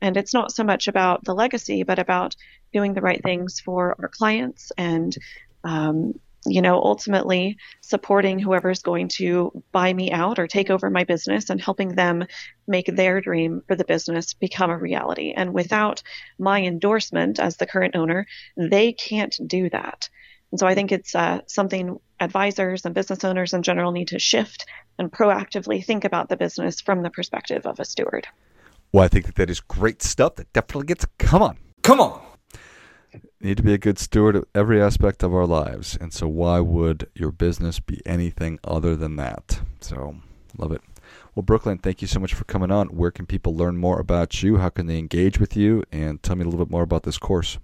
And 0.00 0.16
it's 0.16 0.32
not 0.32 0.52
so 0.52 0.64
much 0.64 0.88
about 0.88 1.24
the 1.24 1.34
legacy, 1.34 1.82
but 1.82 1.98
about 1.98 2.34
doing 2.72 2.94
the 2.94 3.02
right 3.02 3.22
things 3.22 3.60
for 3.60 3.96
our 4.00 4.08
clients 4.08 4.72
and, 4.78 5.14
um, 5.62 6.14
you 6.46 6.62
know, 6.62 6.76
ultimately 6.76 7.58
supporting 7.82 8.38
whoever's 8.38 8.80
going 8.80 9.08
to 9.08 9.62
buy 9.72 9.92
me 9.92 10.10
out 10.10 10.38
or 10.38 10.46
take 10.46 10.70
over 10.70 10.88
my 10.88 11.04
business 11.04 11.50
and 11.50 11.60
helping 11.60 11.94
them 11.94 12.24
make 12.66 12.86
their 12.86 13.20
dream 13.20 13.60
for 13.66 13.76
the 13.76 13.84
business 13.84 14.32
become 14.32 14.70
a 14.70 14.78
reality. 14.78 15.34
And 15.36 15.52
without 15.52 16.02
my 16.38 16.62
endorsement 16.62 17.38
as 17.38 17.58
the 17.58 17.66
current 17.66 17.94
owner, 17.94 18.26
they 18.56 18.94
can't 18.94 19.36
do 19.46 19.68
that. 19.68 20.08
And 20.50 20.58
so 20.58 20.66
I 20.66 20.74
think 20.74 20.92
it's 20.92 21.14
uh, 21.14 21.40
something 21.46 22.00
advisors 22.18 22.84
and 22.84 22.94
business 22.94 23.24
owners 23.24 23.52
in 23.54 23.62
general 23.62 23.92
need 23.92 24.08
to 24.08 24.18
shift 24.18 24.66
and 24.98 25.10
proactively 25.10 25.84
think 25.84 26.04
about 26.04 26.28
the 26.28 26.36
business 26.36 26.80
from 26.80 27.02
the 27.02 27.10
perspective 27.10 27.66
of 27.66 27.78
a 27.80 27.84
steward. 27.84 28.26
Well, 28.92 29.04
I 29.04 29.08
think 29.08 29.26
that 29.26 29.36
that 29.36 29.50
is 29.50 29.60
great 29.60 30.02
stuff. 30.02 30.36
That 30.36 30.52
definitely 30.52 30.86
gets. 30.86 31.06
Come 31.18 31.42
on, 31.42 31.58
come 31.82 32.00
on. 32.00 32.20
need 33.40 33.56
to 33.58 33.62
be 33.62 33.74
a 33.74 33.78
good 33.78 33.98
steward 33.98 34.36
of 34.36 34.44
every 34.54 34.82
aspect 34.82 35.22
of 35.22 35.32
our 35.32 35.46
lives, 35.46 35.96
and 36.00 36.12
so 36.12 36.26
why 36.26 36.58
would 36.58 37.08
your 37.14 37.30
business 37.30 37.78
be 37.78 38.00
anything 38.04 38.58
other 38.64 38.96
than 38.96 39.16
that? 39.16 39.60
So, 39.80 40.16
love 40.58 40.72
it. 40.72 40.82
Well, 41.34 41.44
Brooklyn, 41.44 41.78
thank 41.78 42.02
you 42.02 42.08
so 42.08 42.18
much 42.18 42.34
for 42.34 42.44
coming 42.44 42.72
on. 42.72 42.88
Where 42.88 43.12
can 43.12 43.26
people 43.26 43.54
learn 43.54 43.76
more 43.76 44.00
about 44.00 44.42
you? 44.42 44.56
How 44.56 44.68
can 44.68 44.86
they 44.86 44.98
engage 44.98 45.38
with 45.38 45.56
you? 45.56 45.84
And 45.92 46.20
tell 46.22 46.34
me 46.34 46.42
a 46.42 46.44
little 46.44 46.64
bit 46.64 46.70
more 46.70 46.82
about 46.82 47.04
this 47.04 47.18
course. 47.18 47.58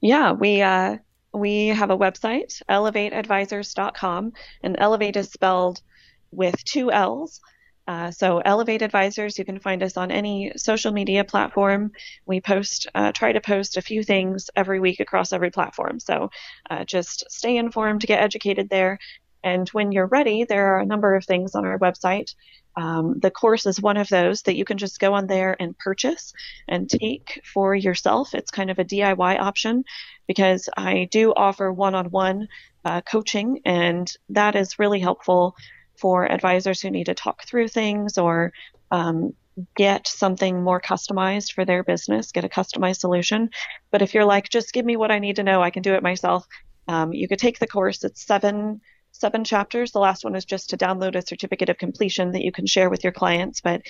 Yeah, 0.00 0.32
we 0.32 0.62
uh, 0.62 0.98
we 1.36 1.68
have 1.68 1.90
a 1.90 1.98
website, 1.98 2.62
ellevateadvisors.com, 2.68 4.32
and 4.62 4.76
Ellevate 4.78 5.16
is 5.16 5.30
spelled 5.30 5.82
with 6.30 6.64
two 6.64 6.90
L's. 6.90 7.40
Uh, 7.86 8.10
so 8.10 8.42
Ellevate 8.44 8.82
Advisors, 8.82 9.38
you 9.38 9.44
can 9.44 9.60
find 9.60 9.82
us 9.82 9.96
on 9.96 10.10
any 10.10 10.52
social 10.56 10.92
media 10.92 11.22
platform. 11.24 11.92
We 12.26 12.40
post, 12.40 12.88
uh, 12.94 13.12
try 13.12 13.32
to 13.32 13.40
post 13.40 13.76
a 13.76 13.82
few 13.82 14.02
things 14.02 14.50
every 14.56 14.80
week 14.80 14.98
across 14.98 15.32
every 15.32 15.50
platform. 15.50 16.00
So 16.00 16.30
uh, 16.68 16.84
just 16.84 17.24
stay 17.30 17.56
informed, 17.56 18.00
get 18.00 18.20
educated 18.20 18.68
there. 18.70 18.98
And 19.44 19.68
when 19.68 19.92
you're 19.92 20.06
ready, 20.06 20.44
there 20.44 20.74
are 20.74 20.80
a 20.80 20.86
number 20.86 21.14
of 21.14 21.24
things 21.24 21.54
on 21.54 21.64
our 21.64 21.78
website. 21.78 22.34
Um, 22.76 23.18
the 23.20 23.30
course 23.30 23.64
is 23.66 23.80
one 23.80 23.96
of 23.96 24.08
those 24.08 24.42
that 24.42 24.56
you 24.56 24.64
can 24.64 24.76
just 24.76 25.00
go 25.00 25.14
on 25.14 25.26
there 25.26 25.56
and 25.58 25.78
purchase 25.78 26.32
and 26.68 26.88
take 26.88 27.40
for 27.44 27.74
yourself. 27.74 28.34
It's 28.34 28.50
kind 28.50 28.70
of 28.70 28.78
a 28.78 28.84
DIY 28.84 29.40
option 29.40 29.84
because 30.26 30.68
I 30.76 31.08
do 31.10 31.32
offer 31.34 31.72
one 31.72 31.94
on 31.94 32.10
one 32.10 32.48
coaching, 33.10 33.60
and 33.64 34.12
that 34.28 34.54
is 34.54 34.78
really 34.78 35.00
helpful 35.00 35.56
for 35.98 36.30
advisors 36.30 36.80
who 36.80 36.90
need 36.90 37.06
to 37.06 37.14
talk 37.14 37.46
through 37.46 37.68
things 37.68 38.18
or 38.18 38.52
um, 38.90 39.32
get 39.74 40.06
something 40.06 40.62
more 40.62 40.80
customized 40.80 41.52
for 41.52 41.64
their 41.64 41.82
business, 41.82 42.32
get 42.32 42.44
a 42.44 42.48
customized 42.48 43.00
solution. 43.00 43.50
But 43.90 44.02
if 44.02 44.14
you're 44.14 44.24
like, 44.24 44.48
just 44.48 44.72
give 44.72 44.84
me 44.84 44.96
what 44.96 45.10
I 45.10 45.18
need 45.18 45.36
to 45.36 45.42
know, 45.42 45.62
I 45.62 45.70
can 45.70 45.82
do 45.82 45.94
it 45.94 46.02
myself, 46.02 46.46
um, 46.88 47.12
you 47.12 47.26
could 47.28 47.38
take 47.38 47.58
the 47.58 47.66
course. 47.66 48.04
It's 48.04 48.24
seven 48.24 48.80
seven 49.20 49.44
chapters. 49.44 49.92
The 49.92 49.98
last 49.98 50.24
one 50.24 50.34
is 50.34 50.44
just 50.44 50.70
to 50.70 50.76
download 50.76 51.16
a 51.16 51.26
certificate 51.26 51.68
of 51.68 51.78
completion 51.78 52.32
that 52.32 52.42
you 52.42 52.52
can 52.52 52.66
share 52.66 52.90
with 52.90 53.04
your 53.04 53.12
clients, 53.12 53.60
but 53.60 53.82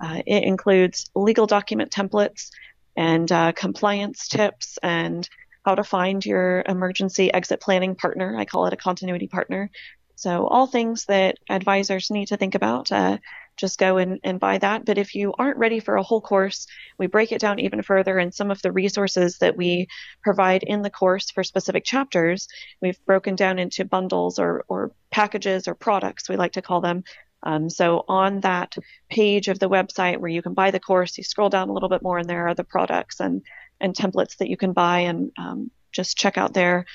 uh, 0.00 0.22
it 0.26 0.42
includes 0.42 1.10
legal 1.14 1.46
document 1.46 1.90
templates 1.90 2.50
and 2.96 3.30
uh, 3.30 3.52
compliance 3.52 4.28
tips 4.28 4.78
and 4.82 5.28
how 5.64 5.74
to 5.74 5.84
find 5.84 6.26
your 6.26 6.64
emergency 6.68 7.32
exit 7.32 7.60
planning 7.60 7.94
partner. 7.94 8.36
I 8.36 8.44
call 8.44 8.66
it 8.66 8.72
a 8.72 8.76
continuity 8.76 9.28
partner. 9.28 9.70
So, 10.16 10.46
all 10.46 10.66
things 10.66 11.06
that 11.06 11.36
advisors 11.48 12.10
need 12.10 12.28
to 12.28 12.36
think 12.36 12.54
about. 12.54 12.92
Uh, 12.92 13.18
just 13.56 13.78
go 13.78 13.98
and, 13.98 14.20
and 14.24 14.40
buy 14.40 14.58
that. 14.58 14.84
But 14.84 14.98
if 14.98 15.14
you 15.14 15.34
aren't 15.38 15.58
ready 15.58 15.80
for 15.80 15.96
a 15.96 16.02
whole 16.02 16.20
course, 16.20 16.66
we 16.98 17.06
break 17.06 17.32
it 17.32 17.40
down 17.40 17.58
even 17.58 17.82
further. 17.82 18.18
And 18.18 18.34
some 18.34 18.50
of 18.50 18.62
the 18.62 18.72
resources 18.72 19.38
that 19.38 19.56
we 19.56 19.88
provide 20.22 20.62
in 20.62 20.82
the 20.82 20.90
course 20.90 21.30
for 21.30 21.44
specific 21.44 21.84
chapters, 21.84 22.48
we've 22.80 23.04
broken 23.04 23.36
down 23.36 23.58
into 23.58 23.84
bundles 23.84 24.38
or, 24.38 24.64
or 24.68 24.92
packages 25.10 25.68
or 25.68 25.74
products, 25.74 26.28
we 26.28 26.36
like 26.36 26.52
to 26.52 26.62
call 26.62 26.80
them. 26.80 27.04
Um, 27.44 27.68
so 27.68 28.04
on 28.08 28.40
that 28.40 28.76
page 29.10 29.48
of 29.48 29.58
the 29.58 29.68
website 29.68 30.18
where 30.18 30.30
you 30.30 30.42
can 30.42 30.54
buy 30.54 30.70
the 30.70 30.80
course, 30.80 31.18
you 31.18 31.24
scroll 31.24 31.48
down 31.48 31.68
a 31.68 31.72
little 31.72 31.88
bit 31.88 32.02
more, 32.02 32.18
and 32.18 32.28
there 32.28 32.46
are 32.46 32.54
the 32.54 32.64
products 32.64 33.20
and 33.20 33.42
and 33.80 33.96
templates 33.96 34.36
that 34.36 34.48
you 34.48 34.56
can 34.56 34.72
buy 34.72 35.00
and 35.00 35.32
um, 35.36 35.70
just 35.90 36.16
check 36.16 36.38
out 36.38 36.54
there, 36.54 36.86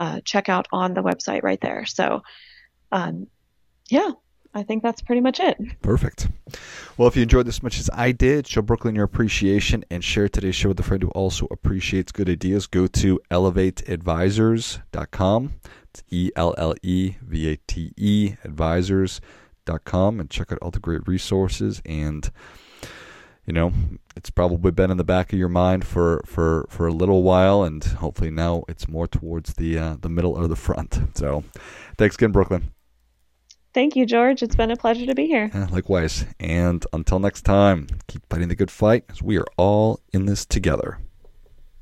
uh, 0.00 0.20
check 0.24 0.48
out 0.48 0.66
on 0.72 0.94
the 0.94 1.02
website 1.02 1.42
right 1.42 1.60
there. 1.60 1.84
So, 1.84 2.22
um, 2.90 3.26
yeah, 3.90 4.12
I 4.52 4.64
think 4.64 4.82
that's 4.82 5.00
pretty 5.00 5.20
much 5.20 5.38
it. 5.38 5.56
Perfect. 5.80 6.26
Well, 6.96 7.06
if 7.06 7.14
you 7.16 7.22
enjoyed 7.22 7.46
this 7.46 7.58
as 7.58 7.62
much 7.62 7.78
as 7.78 7.88
I 7.92 8.10
did, 8.10 8.48
show 8.48 8.62
Brooklyn 8.62 8.96
your 8.96 9.04
appreciation 9.04 9.84
and 9.90 10.02
share 10.02 10.28
today's 10.28 10.56
show 10.56 10.70
with 10.70 10.80
a 10.80 10.82
friend 10.82 11.00
who 11.02 11.10
also 11.10 11.46
appreciates 11.50 12.10
good 12.10 12.28
ideas. 12.28 12.66
Go 12.66 12.88
to 12.88 13.20
ellevateadvisors.com. 13.30 15.52
It's 15.90 16.02
E 16.10 16.30
L 16.34 16.54
L 16.58 16.74
E 16.82 17.14
V 17.22 17.52
A 17.52 17.56
T 17.68 17.92
E 17.96 18.34
advisors.com 18.44 20.20
and 20.20 20.30
check 20.30 20.50
out 20.50 20.58
all 20.60 20.72
the 20.72 20.80
great 20.80 21.06
resources 21.06 21.80
and 21.84 22.30
you 23.46 23.54
know, 23.54 23.72
it's 24.14 24.30
probably 24.30 24.70
been 24.70 24.90
in 24.92 24.96
the 24.96 25.04
back 25.04 25.32
of 25.32 25.38
your 25.38 25.48
mind 25.48 25.84
for, 25.84 26.22
for, 26.24 26.68
for 26.70 26.86
a 26.86 26.92
little 26.92 27.24
while, 27.24 27.64
and 27.64 27.82
hopefully 27.82 28.30
now 28.30 28.62
it's 28.68 28.86
more 28.86 29.08
towards 29.08 29.54
the 29.54 29.76
uh, 29.76 29.96
the 30.00 30.08
middle 30.08 30.34
or 30.34 30.46
the 30.46 30.54
front. 30.54 31.00
So, 31.16 31.42
thanks 31.98 32.14
again, 32.14 32.30
Brooklyn. 32.30 32.70
Thank 33.72 33.94
you, 33.94 34.04
George. 34.04 34.42
It's 34.42 34.56
been 34.56 34.70
a 34.70 34.76
pleasure 34.76 35.06
to 35.06 35.14
be 35.14 35.26
here. 35.26 35.50
Yeah, 35.54 35.68
likewise. 35.70 36.26
And 36.40 36.84
until 36.92 37.20
next 37.20 37.42
time, 37.42 37.86
keep 38.08 38.22
fighting 38.28 38.48
the 38.48 38.56
good 38.56 38.70
fight 38.70 39.04
as 39.08 39.22
we 39.22 39.38
are 39.38 39.46
all 39.56 40.00
in 40.12 40.26
this 40.26 40.44
together. 40.44 40.98